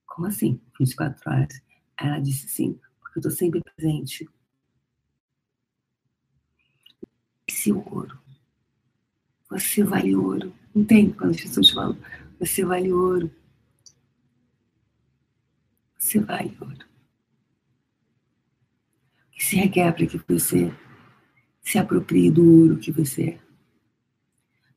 Como 0.06 0.28
assim, 0.28 0.60
24 0.78 1.28
horas? 1.28 1.60
Ela 2.00 2.20
disse 2.20 2.46
sim, 2.46 2.78
porque 3.00 3.18
eu 3.18 3.20
estou 3.20 3.32
sempre 3.32 3.60
presente. 3.60 4.28
Esse 7.48 7.72
ouro. 7.72 8.16
Você 9.50 9.82
vale 9.82 10.14
ouro. 10.14 10.54
Entende 10.72 11.14
quando 11.14 11.30
as 11.30 11.40
pessoas 11.40 11.70
falam, 11.70 11.98
você 12.38 12.64
vale 12.64 12.92
ouro. 12.92 13.28
Você 15.98 16.20
vale 16.20 16.56
ouro 16.60 16.91
se 19.42 19.56
requer 19.56 19.92
para 19.92 20.06
que 20.06 20.20
você 20.28 20.72
se 21.62 21.76
aproprie 21.76 22.30
do 22.30 22.60
ouro 22.60 22.78
que 22.78 22.92
você 22.92 23.22
é. 23.22 23.38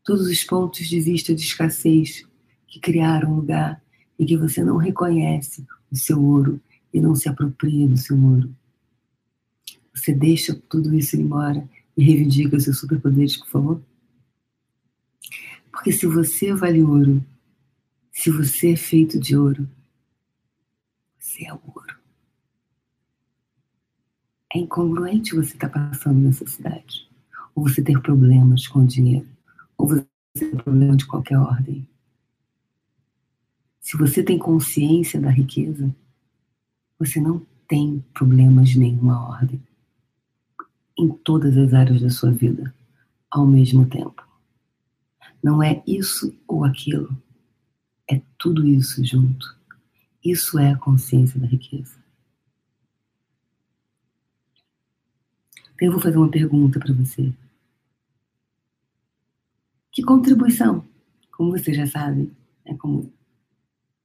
Todos 0.03 0.27
os 0.27 0.43
pontos 0.43 0.87
de 0.87 0.99
vista 0.99 1.33
de 1.33 1.41
escassez 1.41 2.27
que 2.67 2.79
criaram 2.79 3.31
um 3.31 3.35
lugar 3.37 3.81
e 4.17 4.25
que 4.25 4.35
você 4.35 4.63
não 4.63 4.77
reconhece 4.77 5.65
o 5.91 5.95
seu 5.95 6.21
ouro 6.21 6.59
e 6.93 6.99
não 6.99 7.15
se 7.15 7.29
apropria 7.29 7.87
do 7.87 7.97
seu 7.97 8.19
ouro. 8.19 8.55
Você 9.93 10.13
deixa 10.13 10.53
tudo 10.67 10.93
isso 10.95 11.15
ir 11.15 11.21
embora 11.21 11.67
e 11.95 12.03
reivindica 12.03 12.59
seus 12.59 12.79
superpoderes, 12.79 13.37
por 13.37 13.47
favor? 13.47 13.81
Porque 15.71 15.91
se 15.91 16.05
você 16.07 16.53
vale 16.53 16.81
ouro, 16.81 17.23
se 18.11 18.31
você 18.31 18.73
é 18.73 18.75
feito 18.75 19.19
de 19.19 19.37
ouro, 19.37 19.69
você 21.19 21.45
é 21.45 21.53
ouro. 21.53 21.84
É 24.55 24.57
incongruente 24.57 25.35
você 25.35 25.53
estar 25.53 25.67
tá 25.67 25.89
passando 25.89 26.17
necessidade, 26.17 27.09
ou 27.53 27.67
você 27.67 27.81
ter 27.81 28.01
problemas 28.01 28.65
com 28.65 28.79
o 28.79 28.87
dinheiro, 28.87 29.27
ou 29.77 29.85
você 29.85 30.07
ter 30.33 30.55
problema 30.63 30.95
de 30.95 31.05
qualquer 31.05 31.37
ordem. 31.37 31.85
Se 33.81 33.97
você 33.97 34.23
tem 34.23 34.39
consciência 34.39 35.19
da 35.19 35.29
riqueza, 35.29 35.93
você 36.97 37.19
não 37.19 37.45
tem 37.67 38.01
problemas 38.13 38.69
de 38.69 38.79
nenhuma 38.79 39.27
ordem 39.27 39.61
em 40.97 41.09
todas 41.09 41.57
as 41.57 41.73
áreas 41.73 41.99
da 41.99 42.09
sua 42.09 42.31
vida 42.31 42.73
ao 43.29 43.45
mesmo 43.45 43.85
tempo. 43.89 44.25
Não 45.43 45.61
é 45.61 45.83
isso 45.85 46.33
ou 46.47 46.63
aquilo, 46.63 47.13
é 48.09 48.21
tudo 48.37 48.65
isso 48.65 49.03
junto. 49.03 49.53
Isso 50.23 50.57
é 50.57 50.71
a 50.71 50.77
consciência 50.77 51.37
da 51.37 51.45
riqueza. 51.45 52.04
Então 55.75 55.87
eu 55.87 55.91
vou 55.91 56.01
fazer 56.01 56.17
uma 56.17 56.31
pergunta 56.31 56.79
para 56.79 56.93
você. 56.93 57.33
Que 59.91 60.01
contribuição, 60.01 60.85
como 61.31 61.51
você 61.51 61.73
já 61.73 61.85
sabe, 61.85 62.31
é 62.65 62.73
como 62.73 63.13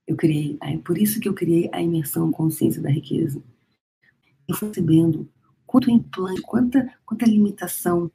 eu 0.06 0.16
criei, 0.16 0.58
é 0.60 0.76
por 0.78 0.98
isso 0.98 1.20
que 1.20 1.28
eu 1.28 1.34
criei 1.34 1.70
a 1.72 1.80
imersão 1.80 2.32
consciência 2.32 2.82
da 2.82 2.90
riqueza. 2.90 3.40
Eu 4.48 4.56
fui 4.56 4.68
percebendo 4.68 5.28
quanto 5.64 5.90
implante, 5.90 6.42
quanta, 6.42 6.92
quanta 7.06 7.24
limitação, 7.24 8.10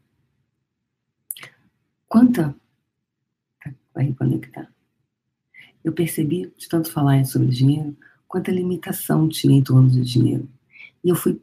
quanta 2.08 2.54
vai 3.94 4.06
reconectar. 4.08 4.70
Eu 5.82 5.94
percebi, 5.94 6.52
de 6.58 6.68
tanto 6.68 6.92
falar 6.92 7.24
sobre 7.26 7.48
dinheiro, 7.48 7.96
quanta 8.28 8.52
limitação 8.52 9.30
tinha 9.30 9.58
em 9.58 9.64
torno 9.64 9.90
do 9.90 10.02
dinheiro. 10.02 10.50
E 11.02 11.10
eu 11.10 11.16
fui 11.16 11.42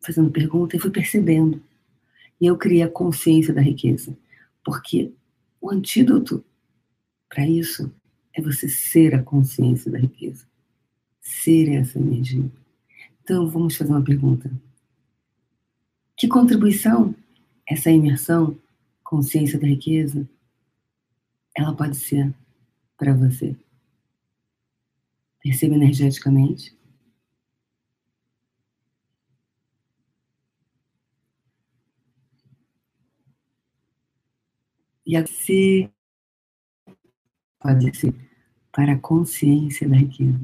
fazendo 0.00 0.30
pergunta 0.30 0.76
e 0.76 0.80
fui 0.80 0.90
percebendo. 0.90 1.62
E 2.40 2.46
eu 2.46 2.56
criei 2.56 2.82
a 2.82 2.88
consciência 2.88 3.52
da 3.52 3.60
riqueza. 3.60 4.16
Porque 4.64 5.12
o 5.60 5.70
antídoto 5.70 6.44
para 7.28 7.46
isso 7.46 7.92
é 8.34 8.40
você 8.40 8.68
ser 8.68 9.14
a 9.14 9.22
consciência 9.22 9.90
da 9.90 9.98
riqueza. 9.98 10.46
Ser 11.20 11.70
essa 11.72 11.98
energia. 11.98 12.50
Então, 13.22 13.48
vamos 13.48 13.76
fazer 13.76 13.92
uma 13.92 14.02
pergunta. 14.02 14.50
Que 16.16 16.26
contribuição 16.26 17.14
essa 17.66 17.90
imersão, 17.90 18.58
consciência 19.04 19.58
da 19.58 19.66
riqueza, 19.66 20.28
ela 21.56 21.74
pode 21.74 21.96
ser 21.96 22.34
para 22.96 23.14
você? 23.14 23.54
Perceba 25.42 25.74
energeticamente 25.74 26.76
e 35.10 35.16
assim 35.16 35.90
pode 37.58 37.98
ser 37.98 38.14
para 38.70 38.92
a 38.92 38.98
consciência 38.98 39.88
da 39.88 39.96
riqueza. 39.96 40.38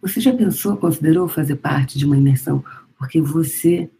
Você 0.00 0.18
já 0.18 0.34
pensou, 0.34 0.78
considerou 0.78 1.28
fazer 1.28 1.56
parte 1.56 1.98
de 1.98 2.06
uma 2.06 2.16
imersão 2.16 2.64
porque 2.96 3.20
você 3.20 3.90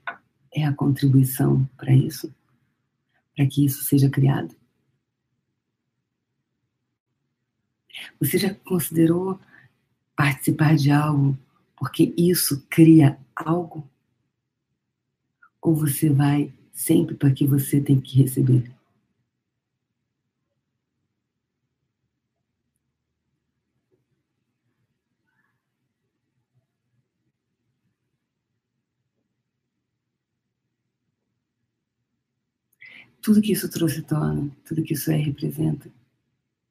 é 0.51 0.65
a 0.65 0.73
contribuição 0.73 1.69
para 1.77 1.93
isso? 1.93 2.35
Para 3.37 3.47
que 3.47 3.67
isso 3.67 3.85
seja 3.85 4.09
criado? 4.09 4.57
Você 8.19 8.39
já 8.39 8.55
considerou 8.55 9.39
participar 10.17 10.75
de 10.75 10.91
algo 10.91 11.39
porque 11.81 12.13
isso 12.15 12.63
cria 12.69 13.19
algo? 13.35 13.89
Ou 15.63 15.75
você 15.75 16.11
vai 16.11 16.53
sempre 16.75 17.15
para 17.15 17.33
que 17.33 17.47
você 17.47 17.81
tem 17.81 17.99
que 17.99 18.19
receber? 18.19 18.71
Tudo 33.23 33.41
que 33.41 33.53
isso 33.53 33.71
trouxe 33.71 34.03
tona, 34.03 34.51
tudo 34.67 34.83
que 34.83 34.93
isso 34.93 35.11
é 35.11 35.17
representa, 35.17 35.91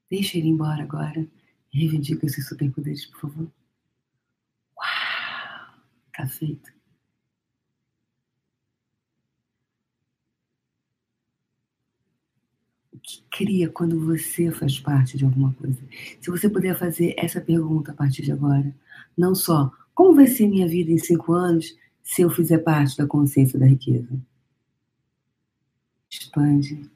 deixa 0.09 0.37
ele 0.37 0.49
embora 0.49 0.83
agora 0.83 1.27
e 1.73 1.79
reivindica 1.79 2.27
esses 2.27 2.47
superpoderes, 2.47 3.05
por 3.07 3.21
favor. 3.21 3.58
Tá 6.19 6.27
feito. 6.27 6.69
O 12.91 12.99
que 12.99 13.23
cria 13.31 13.69
quando 13.69 14.05
você 14.05 14.51
faz 14.51 14.77
parte 14.81 15.17
de 15.17 15.23
alguma 15.23 15.53
coisa? 15.53 15.79
Se 16.19 16.29
você 16.29 16.49
puder 16.49 16.77
fazer 16.77 17.15
essa 17.17 17.39
pergunta 17.39 17.93
a 17.93 17.95
partir 17.95 18.23
de 18.23 18.33
agora, 18.33 18.75
não 19.17 19.33
só 19.33 19.71
como 19.95 20.13
vai 20.13 20.27
ser 20.27 20.49
minha 20.49 20.67
vida 20.67 20.91
em 20.91 20.97
cinco 20.97 21.31
anos 21.31 21.73
se 22.03 22.21
eu 22.21 22.29
fizer 22.29 22.57
parte 22.57 22.97
da 22.97 23.07
consciência 23.07 23.57
da 23.57 23.65
riqueza? 23.65 24.21
Expande. 26.09 26.91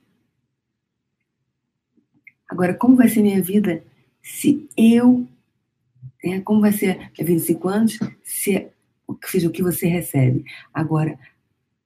Agora, 2.49 2.73
como 2.73 2.97
vai 2.97 3.07
ser 3.07 3.21
minha 3.21 3.41
vida 3.41 3.85
se 4.21 4.67
eu. 4.75 5.25
É, 6.21 6.41
como 6.41 6.59
vai 6.59 6.73
ser 6.73 7.09
em 7.17 7.39
cinco 7.39 7.69
anos 7.69 7.97
se 8.21 8.72
seja 9.23 9.47
o 9.47 9.51
que 9.51 9.63
você 9.63 9.87
recebe? 9.87 10.45
Agora, 10.73 11.17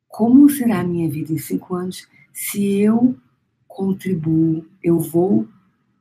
como 0.08 0.50
será 0.50 0.80
a 0.80 0.84
minha 0.84 1.10
vida 1.10 1.34
em 1.34 1.38
cinco 1.38 1.76
anos 1.76 2.08
se 2.34 2.80
eu 2.80 3.18
contribuo, 3.68 4.66
eu 4.84 5.00
vou 5.00 5.48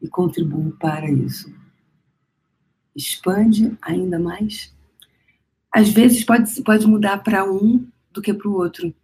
e 0.00 0.08
contribuo 0.08 0.72
para 0.72 1.10
isso? 1.10 1.52
Expande 2.94 3.76
ainda 3.82 4.18
mais. 4.18 4.74
Às 5.70 5.90
vezes 5.90 6.24
pode, 6.24 6.62
pode 6.62 6.86
mudar 6.86 7.18
para 7.18 7.44
um 7.50 7.86
do 8.12 8.22
que 8.22 8.32
para 8.32 8.48
o 8.48 8.54
outro. 8.54 8.94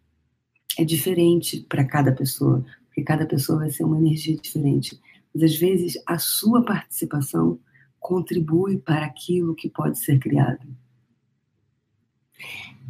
É 0.78 0.84
diferente 0.84 1.60
para 1.68 1.84
cada 1.84 2.12
pessoa, 2.12 2.64
porque 2.86 3.02
cada 3.02 3.26
pessoa 3.26 3.58
vai 3.58 3.70
ser 3.70 3.84
uma 3.84 3.98
energia 3.98 4.36
diferente. 4.36 4.98
Mas 5.34 5.42
às 5.42 5.56
vezes 5.56 5.94
a 6.06 6.18
sua 6.18 6.64
participação 6.64 7.58
contribui 8.00 8.78
para 8.78 9.04
aquilo 9.04 9.54
que 9.54 9.68
pode 9.68 9.98
ser 9.98 10.18
criado. 10.18 10.66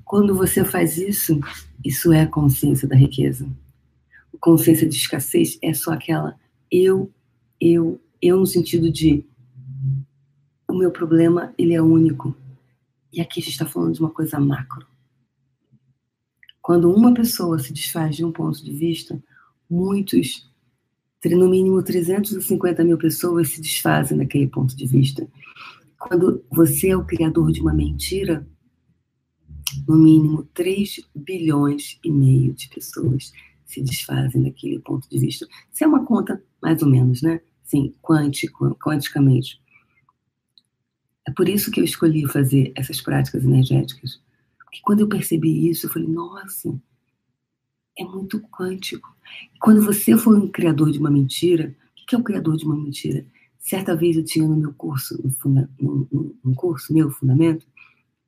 Quando 0.05 0.35
você 0.35 0.65
faz 0.65 0.99
isso, 0.99 1.41
isso 1.85 2.13
é 2.13 2.23
a 2.23 2.27
consciência 2.27 2.87
da 2.87 2.97
riqueza. 2.97 3.49
A 4.35 4.39
consciência 4.39 4.89
de 4.89 4.95
escassez 4.95 5.59
é 5.63 5.73
só 5.73 5.93
aquela 5.93 6.37
eu, 6.71 7.11
eu, 7.61 8.01
eu 8.21 8.39
no 8.39 8.47
sentido 8.47 8.91
de 8.91 9.27
o 10.67 10.75
meu 10.75 10.91
problema 10.91 11.53
ele 11.59 11.75
é 11.75 11.83
único. 11.83 12.35
E 13.13 13.21
aqui 13.21 13.41
a 13.41 13.43
gente 13.43 13.53
está 13.53 13.67
falando 13.67 13.95
de 13.95 14.01
uma 14.01 14.11
coisa 14.11 14.41
macro. 14.41 14.87
Quando 16.63 16.91
uma 16.91 17.13
pessoa 17.13 17.59
se 17.59 17.73
desfaz 17.73 18.17
de 18.17 18.25
um 18.25 18.33
ponto 18.33 18.65
de 18.65 18.73
vista, 18.73 19.23
muitos, 19.69 20.51
no 21.25 21.49
mínimo 21.49 21.83
350 21.83 22.83
mil 22.85 22.97
pessoas 22.97 23.51
se 23.51 23.61
desfazem 23.61 24.17
daquele 24.17 24.47
ponto 24.47 24.75
de 24.75 24.87
vista. 24.87 25.29
Quando 25.99 26.43
você 26.51 26.89
é 26.89 26.97
o 26.97 27.05
criador 27.05 27.53
de 27.53 27.61
uma 27.61 27.75
mentira, 27.75 28.47
no 29.87 29.97
mínimo 29.97 30.45
3 30.55 31.01
bilhões 31.15 31.99
e 32.05 32.11
meio 32.11 32.53
de 32.53 32.69
pessoas 32.69 33.33
se 33.65 33.83
desfazem 33.83 34.43
daquele 34.43 34.79
ponto 34.79 35.09
de 35.09 35.19
vista. 35.19 35.47
Isso 35.73 35.85
é 35.85 35.87
uma 35.87 36.05
conta, 36.05 36.43
mais 36.61 36.83
ou 36.83 36.89
menos, 36.89 37.23
né? 37.23 37.41
Sim, 37.65 37.95
quântico, 38.03 38.77
quanticamente. 38.77 39.61
É 41.27 41.31
por 41.31 41.49
isso 41.49 41.71
que 41.71 41.81
eu 41.81 41.85
escolhi 41.85 42.27
fazer 42.29 42.73
essas 42.77 43.01
práticas 43.01 43.45
energéticas. 43.45 44.21
Porque 44.59 44.81
quando 44.83 45.01
eu 45.01 45.09
percebi 45.09 45.69
isso, 45.71 45.87
eu 45.87 45.91
falei, 45.91 46.09
nossa, 46.09 46.79
é 47.99 48.05
muito 48.05 48.41
quântico. 48.41 49.09
E 49.55 49.59
quando 49.59 49.83
você 49.83 50.17
for 50.17 50.37
um 50.37 50.49
criador 50.49 50.91
de 50.91 50.99
uma 50.99 51.11
mentira, 51.11 51.75
o 52.03 52.07
que 52.07 52.15
é 52.15 52.19
o 52.19 52.25
criador 52.25 52.57
de 52.57 52.65
uma 52.65 52.77
mentira? 52.77 53.25
Certa 53.59 53.95
vez 53.95 54.17
eu 54.17 54.25
tinha 54.25 54.47
no 54.47 54.57
meu 54.57 54.75
curso, 54.75 55.19
no, 55.81 56.09
um 56.45 56.55
curso 56.55 56.93
meu, 56.93 57.11
Fundamento, 57.11 57.67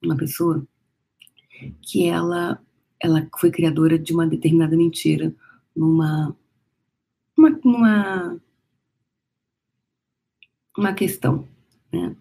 uma 0.02 0.16
pessoa 0.16 0.66
que 1.82 2.06
ela, 2.06 2.60
ela 3.00 3.28
foi 3.38 3.50
criadora 3.50 3.98
de 3.98 4.12
uma 4.12 4.26
determinada 4.26 4.76
mentira 4.76 5.34
numa, 5.74 6.36
uma, 7.36 7.60
uma, 7.64 8.40
uma 10.76 10.92
questão. 10.92 11.46
Né? 11.92 12.16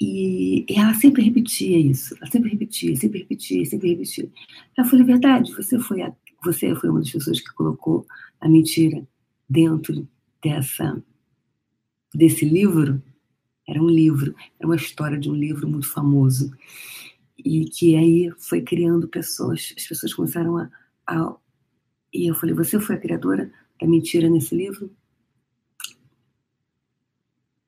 E, 0.00 0.64
e, 0.68 0.78
ela 0.78 0.94
sempre 0.94 1.22
repetia 1.22 1.78
isso, 1.78 2.16
ela 2.16 2.30
sempre 2.30 2.50
repetia, 2.50 2.96
sempre 2.96 3.20
repetia, 3.20 3.64
sempre 3.64 3.90
repetia. 3.90 4.28
Eu 4.76 4.84
falei, 4.84 5.04
verdade, 5.04 5.54
você 5.54 5.78
foi, 5.78 6.02
a, 6.02 6.12
você 6.44 6.74
foi 6.74 6.90
uma 6.90 7.00
das 7.00 7.10
pessoas 7.10 7.40
que 7.40 7.52
colocou 7.54 8.06
a 8.40 8.48
mentira 8.48 9.06
dentro 9.48 10.08
dessa, 10.42 11.00
desse 12.14 12.44
livro? 12.44 13.00
Era 13.68 13.80
um 13.80 13.88
livro, 13.88 14.34
era 14.58 14.66
uma 14.66 14.74
história 14.74 15.18
de 15.18 15.30
um 15.30 15.34
livro 15.34 15.68
muito 15.68 15.88
famoso 15.88 16.52
e 17.38 17.64
que 17.66 17.96
aí 17.96 18.30
foi 18.38 18.62
criando 18.62 19.08
pessoas, 19.08 19.74
as 19.76 19.86
pessoas 19.86 20.14
começaram 20.14 20.58
a, 20.58 20.70
a, 21.06 21.36
E 22.12 22.30
eu 22.30 22.34
falei: 22.34 22.54
Você 22.54 22.78
foi 22.78 22.96
a 22.96 23.00
criadora 23.00 23.50
da 23.80 23.86
mentira 23.86 24.28
nesse 24.28 24.54
livro? 24.54 24.90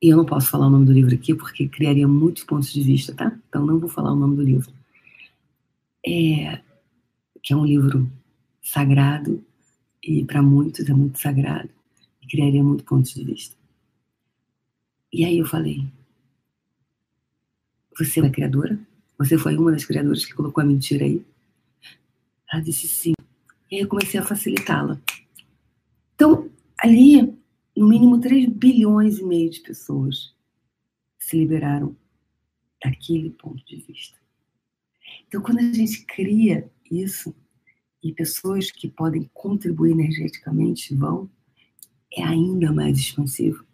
E 0.00 0.09
eu 0.09 0.16
não 0.16 0.27
posso 0.27 0.50
falar 0.50 0.66
o 0.66 0.70
nome 0.70 0.85
do 0.87 0.92
livro 0.92 1.14
aqui 1.14 1.35
porque 1.35 1.68
criaria 1.68 2.07
muitos 2.07 2.44
pontos 2.44 2.72
de 2.72 2.83
vista, 2.83 3.14
tá? 3.14 3.38
Então 3.48 3.64
não 3.64 3.79
vou 3.79 3.88
falar 3.88 4.12
o 4.12 4.16
nome 4.16 4.37
do 4.37 4.42
livro. 4.42 4.70
É, 6.07 6.61
que 7.42 7.53
é 7.53 7.57
um 7.57 7.64
livro 7.64 8.11
sagrado 8.62 9.42
e 10.03 10.24
para 10.24 10.42
muitos 10.42 10.88
é 10.88 10.92
muito 10.92 11.18
sagrado 11.18 11.70
e 12.22 12.27
criaria 12.27 12.62
muitos 12.62 12.85
pontos 12.87 13.14
de 13.14 13.24
vista. 13.24 13.57
E 15.12 15.24
aí 15.24 15.38
eu 15.38 15.46
falei: 15.46 15.87
Você 17.98 18.20
é 18.20 18.27
a 18.27 18.31
criadora? 18.31 18.79
Você 19.18 19.38
foi 19.38 19.57
uma 19.57 19.72
das 19.72 19.85
criadoras 19.85 20.24
que 20.24 20.35
colocou 20.35 20.62
a 20.62 20.66
mentira 20.66 21.05
aí? 21.05 21.24
Ela 22.53 22.62
disse 22.62 22.88
sim. 22.88 23.14
E 23.70 23.77
aí 23.77 23.83
eu 23.83 23.88
comecei 23.88 24.18
a 24.18 24.24
facilitá-la. 24.24 25.00
Então, 26.14 26.50
ali, 26.79 27.22
no 27.77 27.88
mínimo 27.88 28.20
3 28.20 28.48
bilhões 28.48 29.18
e 29.18 29.24
meio 29.24 29.50
de 29.50 29.61
pessoas 29.61 30.35
se 31.18 31.37
liberaram 31.37 31.96
daquele 32.83 33.31
ponto 33.31 33.64
de 33.64 33.77
vista. 33.77 34.18
Então, 35.27 35.40
quando 35.40 35.59
a 35.59 35.72
gente 35.72 36.05
cria 36.05 36.70
isso, 36.90 37.35
e 38.05 38.12
pessoas 38.12 38.70
que 38.70 38.87
podem 38.87 39.31
contribuir 39.33 39.92
energeticamente 39.92 40.94
vão, 40.94 41.29
é 42.12 42.22
ainda 42.22 42.70
mais 42.70 42.98
expansivo. 42.98 43.64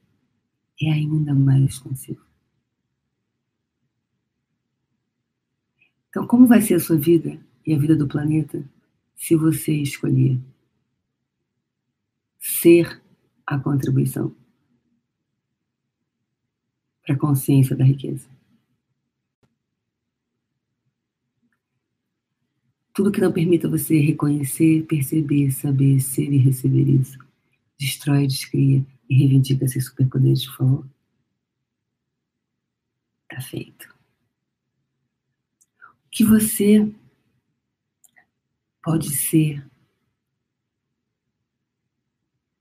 É 0.81 0.88
ainda 0.88 1.35
mais 1.35 1.72
expansivo. 1.72 2.24
Então, 6.11 6.27
como 6.27 6.46
vai 6.46 6.61
ser 6.61 6.75
a 6.75 6.81
sua 6.81 6.96
vida 6.96 7.40
e 7.64 7.73
a 7.73 7.79
vida 7.79 7.94
do 7.94 8.09
planeta 8.09 8.68
se 9.14 9.37
você 9.37 9.73
escolher 9.73 10.40
ser 12.40 13.01
a 13.46 13.57
contribuição 13.57 14.35
para 17.07 17.14
a 17.14 17.18
consciência 17.18 17.77
da 17.77 17.85
riqueza? 17.85 18.29
Tudo 22.92 23.12
que 23.12 23.20
não 23.20 23.33
permita 23.33 23.68
você 23.68 24.01
reconhecer, 24.01 24.85
perceber, 24.87 25.53
saber, 25.53 26.01
ser 26.01 26.33
e 26.33 26.38
receber 26.38 26.88
isso, 26.88 27.18
destrói, 27.79 28.27
descria 28.27 28.85
e 29.09 29.14
reivindica 29.14 29.68
seus 29.68 29.87
superpoderes, 29.87 30.44
por 30.44 30.57
favor. 30.57 30.87
Tá 33.29 33.40
feito 33.40 33.99
que 36.11 36.25
você 36.25 36.92
pode 38.83 39.11
ser, 39.11 39.64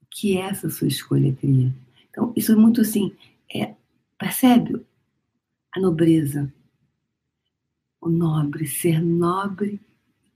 o 0.02 0.06
que 0.10 0.38
essa 0.38 0.70
sua 0.70 0.88
escolha 0.88 1.34
cria. 1.34 1.74
Então, 2.10 2.34
isso 2.36 2.52
é 2.52 2.56
muito 2.56 2.82
assim, 2.82 3.16
é, 3.54 3.76
percebe 4.18 4.86
a 5.76 5.80
nobreza, 5.80 6.54
o 8.02 8.10
nobre, 8.10 8.68
ser 8.68 9.02
nobre, 9.02 9.80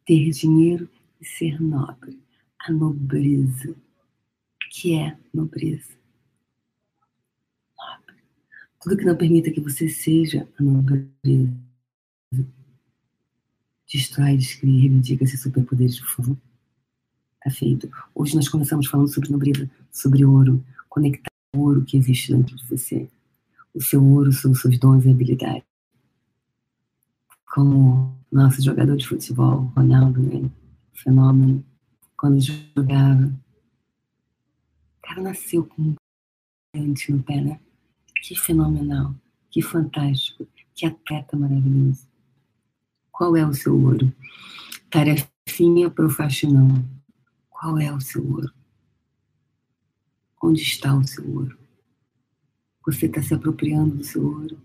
ter 0.06 0.32
dinheiro 0.32 0.90
e 1.22 1.26
ser 1.26 1.62
nobre. 1.62 2.20
A 2.60 2.72
nobreza, 2.72 3.76
que 4.72 4.96
é 4.96 5.18
nobreza. 5.34 5.94
Nobre. 7.78 8.16
Tudo 8.82 8.98
que 8.98 9.06
não 9.06 9.18
permita 9.18 9.52
que 9.52 9.60
você 9.60 9.90
seja 9.90 10.48
a 10.58 10.64
nobreza 10.64 11.54
distrai, 13.98 14.36
descreve, 14.36 14.80
reivindica 14.80 15.24
esses 15.24 15.42
superpoderes, 15.42 16.00
por 16.00 16.10
favor. 16.10 16.38
Tá 17.44 17.52
feito. 17.52 17.90
Hoje 18.16 18.36
nós 18.36 18.50
começamos 18.50 18.88
falando 18.88 19.08
sobre 19.08 19.30
nobreza, 19.30 19.70
sobre 19.92 20.26
ouro, 20.26 20.64
conectar 20.90 21.32
o 21.56 21.60
ouro 21.60 21.86
que 21.86 21.98
existe 21.98 22.34
dentro 22.34 22.56
de 22.56 22.68
você. 22.68 23.08
O 23.74 23.82
seu 23.82 24.04
ouro 24.04 24.32
são 24.32 24.56
seus 24.56 24.78
dons 24.80 25.06
e 25.06 25.10
habilidades. 25.10 25.64
Como 27.54 28.18
nosso 28.32 28.64
jogador 28.64 28.98
de 28.98 29.08
futebol, 29.08 29.72
Ronaldo, 29.76 30.22
né? 30.22 30.50
fenômeno, 30.94 31.64
quando 32.18 32.40
jogava. 32.40 33.26
O 34.98 35.02
cara 35.08 35.22
nasceu 35.22 35.66
com 35.66 35.82
um 35.82 35.96
no 37.10 37.24
pé, 37.24 37.42
né? 37.42 37.60
Que 38.24 38.36
fenomenal, 38.36 39.14
que 39.52 39.62
fantástico, 39.62 40.48
que 40.74 40.86
atleta 40.88 41.38
maravilhoso. 41.38 42.08
Qual 43.14 43.38
é 43.38 43.46
o 43.46 43.54
seu 43.54 43.80
ouro? 43.80 44.12
Tarefinha 44.90 45.88
para 45.88 46.08
o 46.08 46.10
faxinão. 46.10 46.84
Qual 47.48 47.78
é 47.78 47.94
o 47.94 48.02
seu 48.02 48.28
ouro? 48.28 48.52
Onde 50.42 50.64
está 50.64 50.96
o 50.96 51.08
seu 51.08 51.24
ouro? 51.32 51.56
Você 52.84 53.06
está 53.06 53.22
se 53.22 53.36
apropriando 53.36 53.98
do 53.98 54.04
seu 54.04 54.26
ouro, 54.26 54.60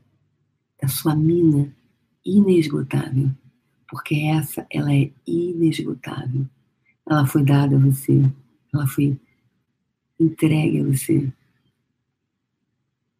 da 0.80 0.88
sua 0.88 1.14
mina 1.14 1.70
inesgotável, 2.24 3.30
porque 3.86 4.14
essa, 4.14 4.66
ela 4.70 4.94
é 4.94 5.12
inesgotável. 5.26 6.46
Ela 7.06 7.26
foi 7.26 7.44
dada 7.44 7.76
a 7.76 7.78
você, 7.78 8.22
ela 8.72 8.86
foi 8.86 9.20
entregue 10.18 10.80
a 10.80 10.84
você 10.84 11.30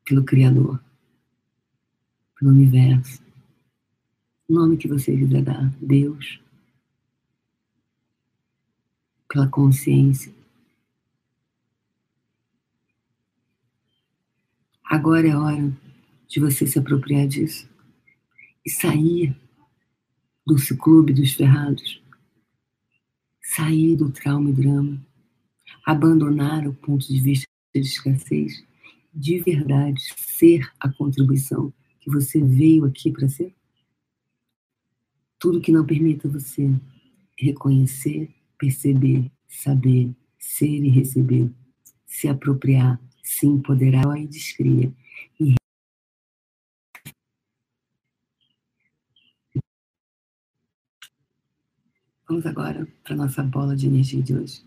pelo 0.05 0.25
Criador, 0.25 0.83
pelo 2.39 2.51
universo. 2.51 3.28
O 4.49 4.55
nome 4.55 4.79
que 4.79 4.89
você 4.89 5.15
quiser 5.15 5.43
dar, 5.43 5.71
Deus, 5.79 6.41
pela 9.29 9.47
consciência. 9.47 10.33
Agora 14.83 15.29
é 15.29 15.37
hora 15.37 15.71
de 16.27 16.41
você 16.41 16.67
se 16.67 16.79
apropriar 16.79 17.29
disso 17.29 17.69
e 18.65 18.71
sair 18.71 19.37
do 20.47 20.57
clube 20.79 21.13
dos 21.13 21.35
ferrados, 21.35 22.03
sair 23.43 23.97
do 23.97 24.11
trauma 24.11 24.49
e 24.49 24.55
drama, 24.55 25.07
abandonar 25.85 26.67
o 26.67 26.73
ponto 26.73 27.07
de 27.07 27.21
vista 27.21 27.47
de 27.75 27.83
escassez, 27.83 28.65
de 29.13 29.41
verdade 29.41 30.01
ser 30.17 30.73
a 30.81 30.91
contribuição 30.91 31.71
que 32.01 32.11
você 32.11 32.43
veio 32.43 32.87
aqui 32.87 33.13
para 33.13 33.29
ser? 33.29 33.58
Tudo 35.39 35.61
que 35.61 35.71
não 35.71 35.87
permita 35.87 36.29
você 36.29 36.69
reconhecer, 37.39 38.35
perceber, 38.59 39.31
saber, 39.47 40.13
ser 40.39 40.85
e 40.85 40.89
receber, 40.89 41.51
se 42.05 42.27
apropriar, 42.27 43.01
se 43.23 43.47
empoderar 43.47 44.19
e 44.19 44.27
descria. 44.27 44.93
E 45.39 45.55
Vamos 52.29 52.45
agora 52.45 52.87
para 53.05 53.17
nossa 53.17 53.43
bola 53.43 53.75
de 53.75 53.87
energia 53.87 54.23
de 54.23 54.35
hoje. 54.35 54.63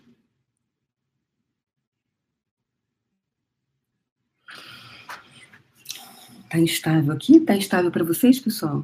Tá 6.49 6.57
instável 6.59 7.13
aqui? 7.13 7.39
Tá 7.39 7.55
instável 7.55 7.91
para 7.91 8.03
vocês, 8.03 8.39
pessoal? 8.39 8.83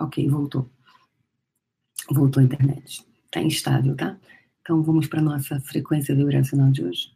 Ok, 0.00 0.28
voltou. 0.28 0.68
Voltou 2.12 2.40
a 2.40 2.44
internet. 2.44 3.04
Tá 3.30 3.40
instável, 3.40 3.96
tá? 3.96 4.18
Então 4.60 4.82
vamos 4.82 5.06
para 5.06 5.20
nossa 5.20 5.60
frequência 5.60 6.14
vibracional 6.14 6.70
de 6.70 6.84
hoje. 6.84 7.12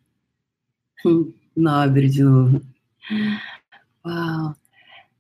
Hum, 1.05 1.33
nobre 1.55 2.09
de 2.09 2.23
novo. 2.23 2.61
Uau! 4.05 4.57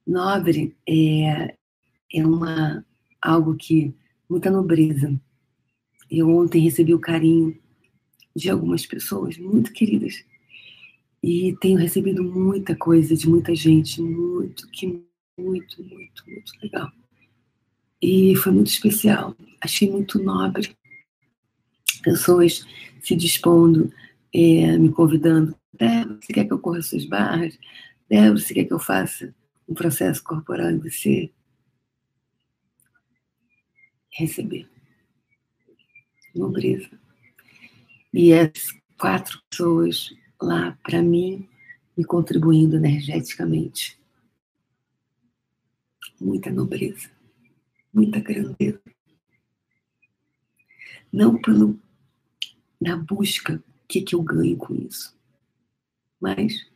Nobre 0.06 0.74
é, 0.88 1.56
é 2.12 2.26
uma, 2.26 2.84
algo 3.20 3.54
que, 3.56 3.94
muita 4.28 4.50
nobreza. 4.50 5.20
Eu 6.10 6.30
ontem 6.30 6.62
recebi 6.62 6.94
o 6.94 7.00
carinho 7.00 7.58
de 8.34 8.50
algumas 8.50 8.86
pessoas 8.86 9.36
muito 9.38 9.72
queridas. 9.72 10.24
E 11.22 11.56
tenho 11.60 11.78
recebido 11.78 12.22
muita 12.22 12.76
coisa 12.76 13.16
de 13.16 13.28
muita 13.28 13.54
gente, 13.54 14.00
muito, 14.00 14.68
que 14.70 14.86
muito, 15.38 15.82
muito, 15.82 16.24
muito 16.28 16.52
legal. 16.62 16.90
E 18.00 18.36
foi 18.36 18.52
muito 18.52 18.68
especial. 18.68 19.34
Achei 19.60 19.90
muito 19.90 20.22
nobre. 20.22 20.76
Pessoas 22.02 22.64
se 23.00 23.16
dispondo, 23.16 23.92
é, 24.32 24.76
me 24.78 24.90
convidando. 24.90 25.56
Débora, 25.72 26.18
você 26.20 26.32
quer 26.32 26.44
que 26.44 26.52
eu 26.52 26.58
corra 26.58 26.82
suas 26.82 27.04
barras? 27.04 27.58
Débora, 28.08 28.38
você 28.38 28.54
quer 28.54 28.64
que 28.64 28.72
eu 28.72 28.78
faça 28.78 29.34
um 29.68 29.74
processo 29.74 30.22
corporal 30.22 30.70
em 30.70 30.78
você? 30.78 31.30
Receber. 34.10 34.68
Nobreza. 36.34 36.90
E 38.12 38.32
as 38.32 38.50
quatro 38.98 39.40
pessoas 39.50 40.14
lá 40.40 40.78
para 40.82 41.02
mim, 41.02 41.48
me 41.96 42.04
contribuindo 42.04 42.76
energeticamente. 42.76 43.98
Muita 46.20 46.50
nobreza 46.50 47.15
muita 47.96 48.20
grandeza. 48.20 48.78
Não 51.10 51.40
pelo 51.40 51.80
na 52.78 52.94
busca, 52.94 53.56
o 53.56 53.86
que, 53.88 54.02
que 54.02 54.14
eu 54.14 54.22
ganho 54.22 54.58
com 54.58 54.74
isso, 54.74 55.16
mas 56.20 56.70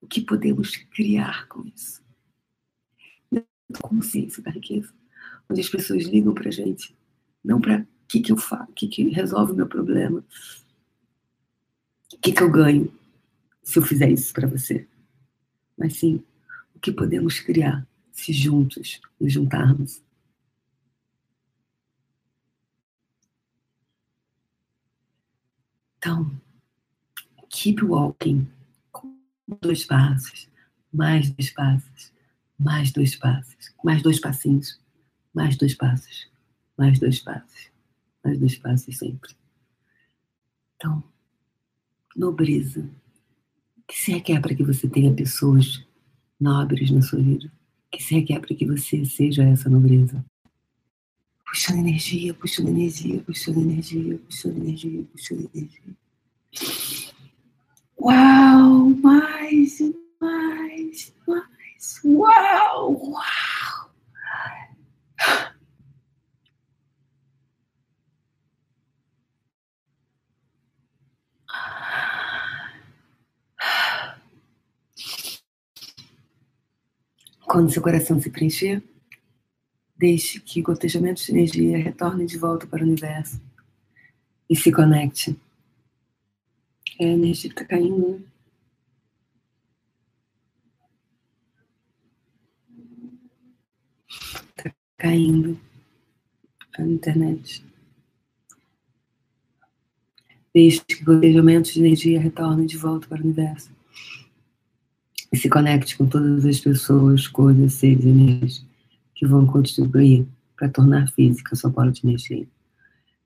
o 0.00 0.06
que 0.06 0.20
podemos 0.20 0.76
criar 0.76 1.48
com 1.48 1.66
isso. 1.66 2.00
Consciência 3.82 4.40
da 4.42 4.52
riqueza, 4.52 4.92
onde 5.48 5.60
as 5.60 5.68
pessoas 5.68 6.04
ligam 6.04 6.32
para 6.32 6.48
a 6.48 6.52
gente, 6.52 6.96
não 7.42 7.60
para 7.60 7.80
o 7.80 7.86
que, 8.06 8.20
que 8.20 8.30
eu 8.30 8.36
faço, 8.36 8.70
o 8.70 8.74
que, 8.74 8.86
que 8.86 9.08
resolve 9.08 9.52
o 9.52 9.56
meu 9.56 9.66
problema, 9.66 10.24
o 12.12 12.18
que, 12.18 12.32
que 12.32 12.42
eu 12.42 12.50
ganho 12.50 12.92
se 13.62 13.78
eu 13.78 13.82
fizer 13.82 14.10
isso 14.10 14.32
para 14.32 14.48
você, 14.48 14.88
mas 15.76 15.96
sim 15.96 16.22
o 16.74 16.78
que 16.78 16.92
podemos 16.92 17.40
criar 17.40 17.86
se 18.12 18.32
juntos 18.32 19.00
nos 19.20 19.32
juntarmos 19.32 20.02
Então, 26.00 26.30
keep 27.50 27.84
walking. 27.84 28.48
Dois 29.60 29.84
passos, 29.84 30.48
mais 30.90 31.30
dois 31.30 31.50
passos, 31.50 32.12
mais 32.58 32.90
dois 32.90 33.16
passos, 33.16 33.74
mais 33.84 34.02
dois 34.02 34.18
passinhos, 34.18 34.80
mais 35.34 35.58
dois 35.58 35.74
passos, 35.74 36.30
mais 36.78 36.98
dois 36.98 37.18
passos, 37.20 37.70
mais 38.24 38.38
dois 38.38 38.56
passos 38.56 38.96
sempre. 38.96 39.36
Então, 40.76 41.04
nobreza. 42.16 42.88
Que 43.86 43.98
se 43.98 44.12
requer 44.12 44.40
para 44.40 44.54
que 44.54 44.64
você 44.64 44.88
tenha 44.88 45.12
pessoas 45.12 45.84
nobres 46.40 46.90
na 46.90 47.02
sua 47.02 47.20
vida? 47.20 47.52
Que 47.90 48.02
se 48.02 48.14
requer 48.14 48.40
para 48.40 48.54
que 48.54 48.64
você 48.64 49.04
seja 49.04 49.42
essa 49.42 49.68
nobreza? 49.68 50.24
Puxando 51.50 51.80
energia, 51.80 52.32
puxando 52.32 52.68
energia, 52.68 53.20
puxando 53.22 53.60
energia, 53.60 54.18
puxando 54.18 54.56
energia, 54.56 55.04
puxando 55.10 55.50
energia. 55.52 55.96
Uau, 57.98 58.90
mais, 59.02 59.78
mais, 60.20 61.12
mais. 61.26 62.00
Uau, 62.04 62.92
uau. 62.92 63.90
Quando 77.44 77.72
seu 77.72 77.82
coração 77.82 78.20
se 78.20 78.30
preencher, 78.30 78.80
Deixe 80.00 80.40
que 80.40 80.62
gotejamentos 80.62 81.26
de 81.26 81.32
energia 81.32 81.76
retornem 81.76 82.24
de 82.24 82.38
volta 82.38 82.66
para 82.66 82.82
o 82.82 82.86
universo 82.86 83.38
e 84.48 84.56
se 84.56 84.72
conecte. 84.72 85.38
É 86.98 87.04
a 87.04 87.08
energia 87.08 87.50
está 87.50 87.66
caindo. 87.66 88.24
Está 94.08 94.74
caindo 94.96 95.60
a 96.78 96.82
internet. 96.82 97.62
Deixe 100.54 100.82
que 100.82 101.04
gotejamentos 101.04 101.74
de 101.74 101.80
energia 101.80 102.18
retornem 102.18 102.64
de 102.64 102.78
volta 102.78 103.06
para 103.06 103.20
o 103.20 103.24
universo. 103.24 103.70
E 105.30 105.36
se 105.36 105.50
conecte 105.50 105.98
com 105.98 106.08
todas 106.08 106.46
as 106.46 106.58
pessoas, 106.58 107.28
coisas, 107.28 107.74
seres 107.74 108.06
energias 108.06 108.69
que 109.20 109.26
vão 109.26 109.46
contribuir 109.46 110.26
para 110.56 110.70
tornar 110.70 111.06
física 111.10 111.54
sua 111.54 111.68
bola 111.68 111.92
de 111.92 112.00
energia. 112.06 112.48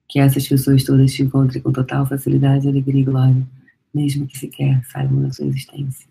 Que 0.08 0.18
essas 0.18 0.48
pessoas 0.48 0.82
todas 0.82 1.12
te 1.12 1.22
encontrem 1.22 1.62
com 1.62 1.70
total 1.70 2.04
facilidade, 2.04 2.66
alegria 2.66 3.00
e 3.00 3.04
glória, 3.04 3.46
mesmo 3.94 4.26
que 4.26 4.36
sequer 4.36 4.84
saibam 4.86 5.22
da 5.22 5.30
sua 5.30 5.46
existência. 5.46 6.08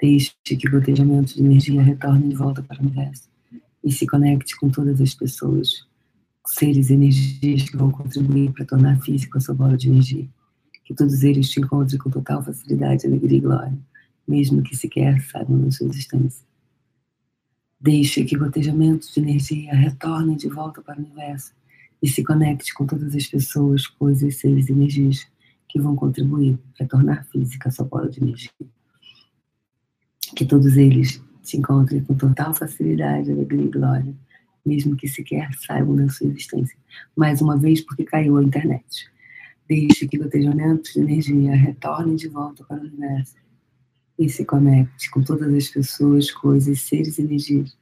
Deixe 0.00 0.32
que 0.44 0.70
gotejamentos 0.70 1.34
de 1.34 1.42
energia 1.42 1.82
retornem 1.82 2.28
de 2.28 2.36
volta 2.36 2.62
para 2.62 2.78
o 2.78 2.82
universo 2.82 3.28
e 3.82 3.90
se 3.90 4.06
conecte 4.06 4.56
com 4.56 4.70
todas 4.70 5.00
as 5.00 5.12
pessoas, 5.12 5.84
seres 6.46 6.88
e 6.88 6.94
energias 6.94 7.68
que 7.68 7.76
vão 7.76 7.90
contribuir 7.90 8.52
para 8.52 8.64
tornar 8.64 9.00
física 9.00 9.40
sua 9.40 9.56
bola 9.56 9.76
de 9.76 9.88
energia. 9.88 10.28
Que 10.84 10.94
todos 10.94 11.24
eles 11.24 11.50
te 11.50 11.58
encontrem 11.58 11.98
com 11.98 12.10
total 12.10 12.44
facilidade, 12.44 13.08
alegria 13.08 13.38
e 13.38 13.40
glória, 13.40 13.78
mesmo 14.26 14.62
que 14.62 14.76
sequer 14.76 15.20
saibam 15.22 15.62
da 15.62 15.72
sua 15.72 15.88
existência 15.88 16.47
Deixe 17.80 18.24
que 18.24 18.36
gotejamentos 18.36 19.14
de 19.14 19.20
energia 19.20 19.72
retornem 19.72 20.36
de 20.36 20.48
volta 20.48 20.82
para 20.82 20.98
o 20.98 21.04
universo 21.04 21.52
e 22.02 22.08
se 22.08 22.24
conecte 22.24 22.74
com 22.74 22.84
todas 22.84 23.14
as 23.14 23.26
pessoas, 23.26 23.86
coisas, 23.86 24.36
seres 24.36 24.68
e 24.68 24.72
energias 24.72 25.26
que 25.68 25.80
vão 25.80 25.94
contribuir 25.94 26.58
para 26.76 26.86
tornar 26.86 27.24
física 27.26 27.68
a 27.68 27.72
sua 27.72 27.84
bola 27.84 28.08
de 28.08 28.20
energia. 28.20 28.50
Que 30.34 30.44
todos 30.44 30.76
eles 30.76 31.22
se 31.42 31.56
encontrem 31.56 32.02
com 32.02 32.14
total 32.14 32.52
facilidade, 32.52 33.30
alegria 33.30 33.64
e 33.64 33.70
glória, 33.70 34.14
mesmo 34.66 34.96
que 34.96 35.06
sequer 35.06 35.48
saibam 35.54 35.94
da 35.94 36.08
sua 36.08 36.26
existência. 36.26 36.76
Mais 37.16 37.40
uma 37.40 37.56
vez, 37.56 37.80
porque 37.80 38.04
caiu 38.04 38.38
a 38.38 38.42
internet. 38.42 39.08
Deixe 39.68 40.08
que 40.08 40.18
gotejamentos 40.18 40.94
de 40.94 41.00
energia 41.00 41.54
retornem 41.54 42.16
de 42.16 42.28
volta 42.28 42.64
para 42.64 42.78
o 42.78 42.80
universo 42.80 43.36
e 44.18 44.28
se 44.28 44.44
conecte 44.44 45.10
com 45.10 45.22
todas 45.22 45.52
as 45.54 45.68
pessoas, 45.68 46.30
coisas, 46.30 46.80
seres 46.80 47.18
e 47.18 47.22
energias 47.22 47.76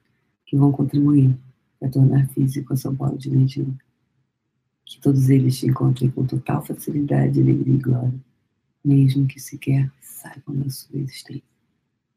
que 0.44 0.56
vão 0.56 0.70
contribuir 0.70 1.34
para 1.80 1.88
tornar 1.88 2.28
físico 2.28 2.72
a 2.72 2.76
sua 2.76 2.92
bola 2.92 3.16
de 3.16 3.28
energia. 3.28 3.66
Que 4.84 5.00
todos 5.00 5.30
eles 5.30 5.58
te 5.58 5.66
encontrem 5.66 6.10
com 6.10 6.26
total 6.26 6.64
facilidade, 6.64 7.40
alegria 7.40 7.74
e 7.74 7.78
glória, 7.78 8.14
mesmo 8.84 9.26
que 9.26 9.40
sequer 9.40 9.90
saibam 10.00 10.56
da 10.56 10.70
sua 10.70 11.00
existência. 11.00 11.42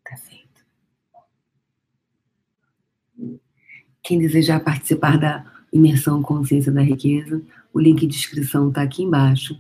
Está 0.06 0.18
feito. 0.18 0.50
Quem 4.04 4.20
desejar 4.20 4.60
participar 4.60 5.18
da 5.18 5.46
imersão 5.72 6.22
Consciência 6.22 6.72
da 6.72 6.82
Riqueza, 6.82 7.42
o 7.74 7.80
link 7.80 8.06
de 8.06 8.16
inscrição 8.16 8.70
está 8.70 8.82
aqui 8.82 9.04
embaixo. 9.04 9.60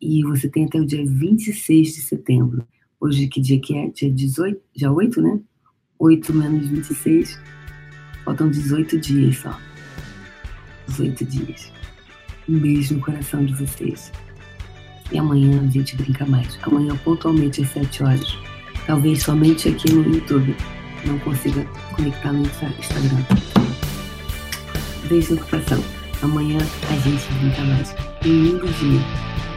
E 0.00 0.22
você 0.22 0.48
tem 0.48 0.64
até 0.64 0.80
o 0.80 0.86
dia 0.86 1.04
26 1.04 1.94
de 1.94 2.02
setembro. 2.02 2.66
Hoje, 3.00 3.28
que 3.28 3.40
dia 3.40 3.60
que 3.60 3.76
é? 3.76 3.88
Dia 3.90 4.10
18? 4.10 4.60
Dia 4.74 4.90
8, 4.90 5.22
né? 5.22 5.38
8 6.00 6.34
menos 6.34 6.66
26. 6.66 7.38
Faltam 8.24 8.50
18 8.50 8.98
dias 8.98 9.36
só. 9.36 9.56
18 10.88 11.24
dias. 11.24 11.72
Um 12.48 12.58
beijo 12.58 12.94
no 12.94 13.00
coração 13.00 13.44
de 13.44 13.54
vocês. 13.54 14.10
E 15.12 15.18
amanhã 15.18 15.62
a 15.62 15.70
gente 15.70 15.94
brinca 15.94 16.26
mais. 16.26 16.58
Amanhã, 16.62 16.96
pontualmente 17.04 17.62
às 17.62 17.70
7 17.70 18.02
horas. 18.02 18.38
Talvez 18.84 19.22
somente 19.22 19.68
aqui 19.68 19.92
no 19.92 20.02
YouTube. 20.02 20.56
Não 21.06 21.20
consiga 21.20 21.64
conectar 21.94 22.32
no 22.32 22.42
Instagram. 22.42 23.24
Beijo 25.08 25.36
no 25.36 25.44
coração. 25.44 25.84
Amanhã 26.22 26.58
a 26.90 26.96
gente 26.96 27.32
brinca 27.34 27.62
mais. 27.62 27.94
Um 28.26 28.42
lindo 28.42 28.66
dia. 28.66 29.47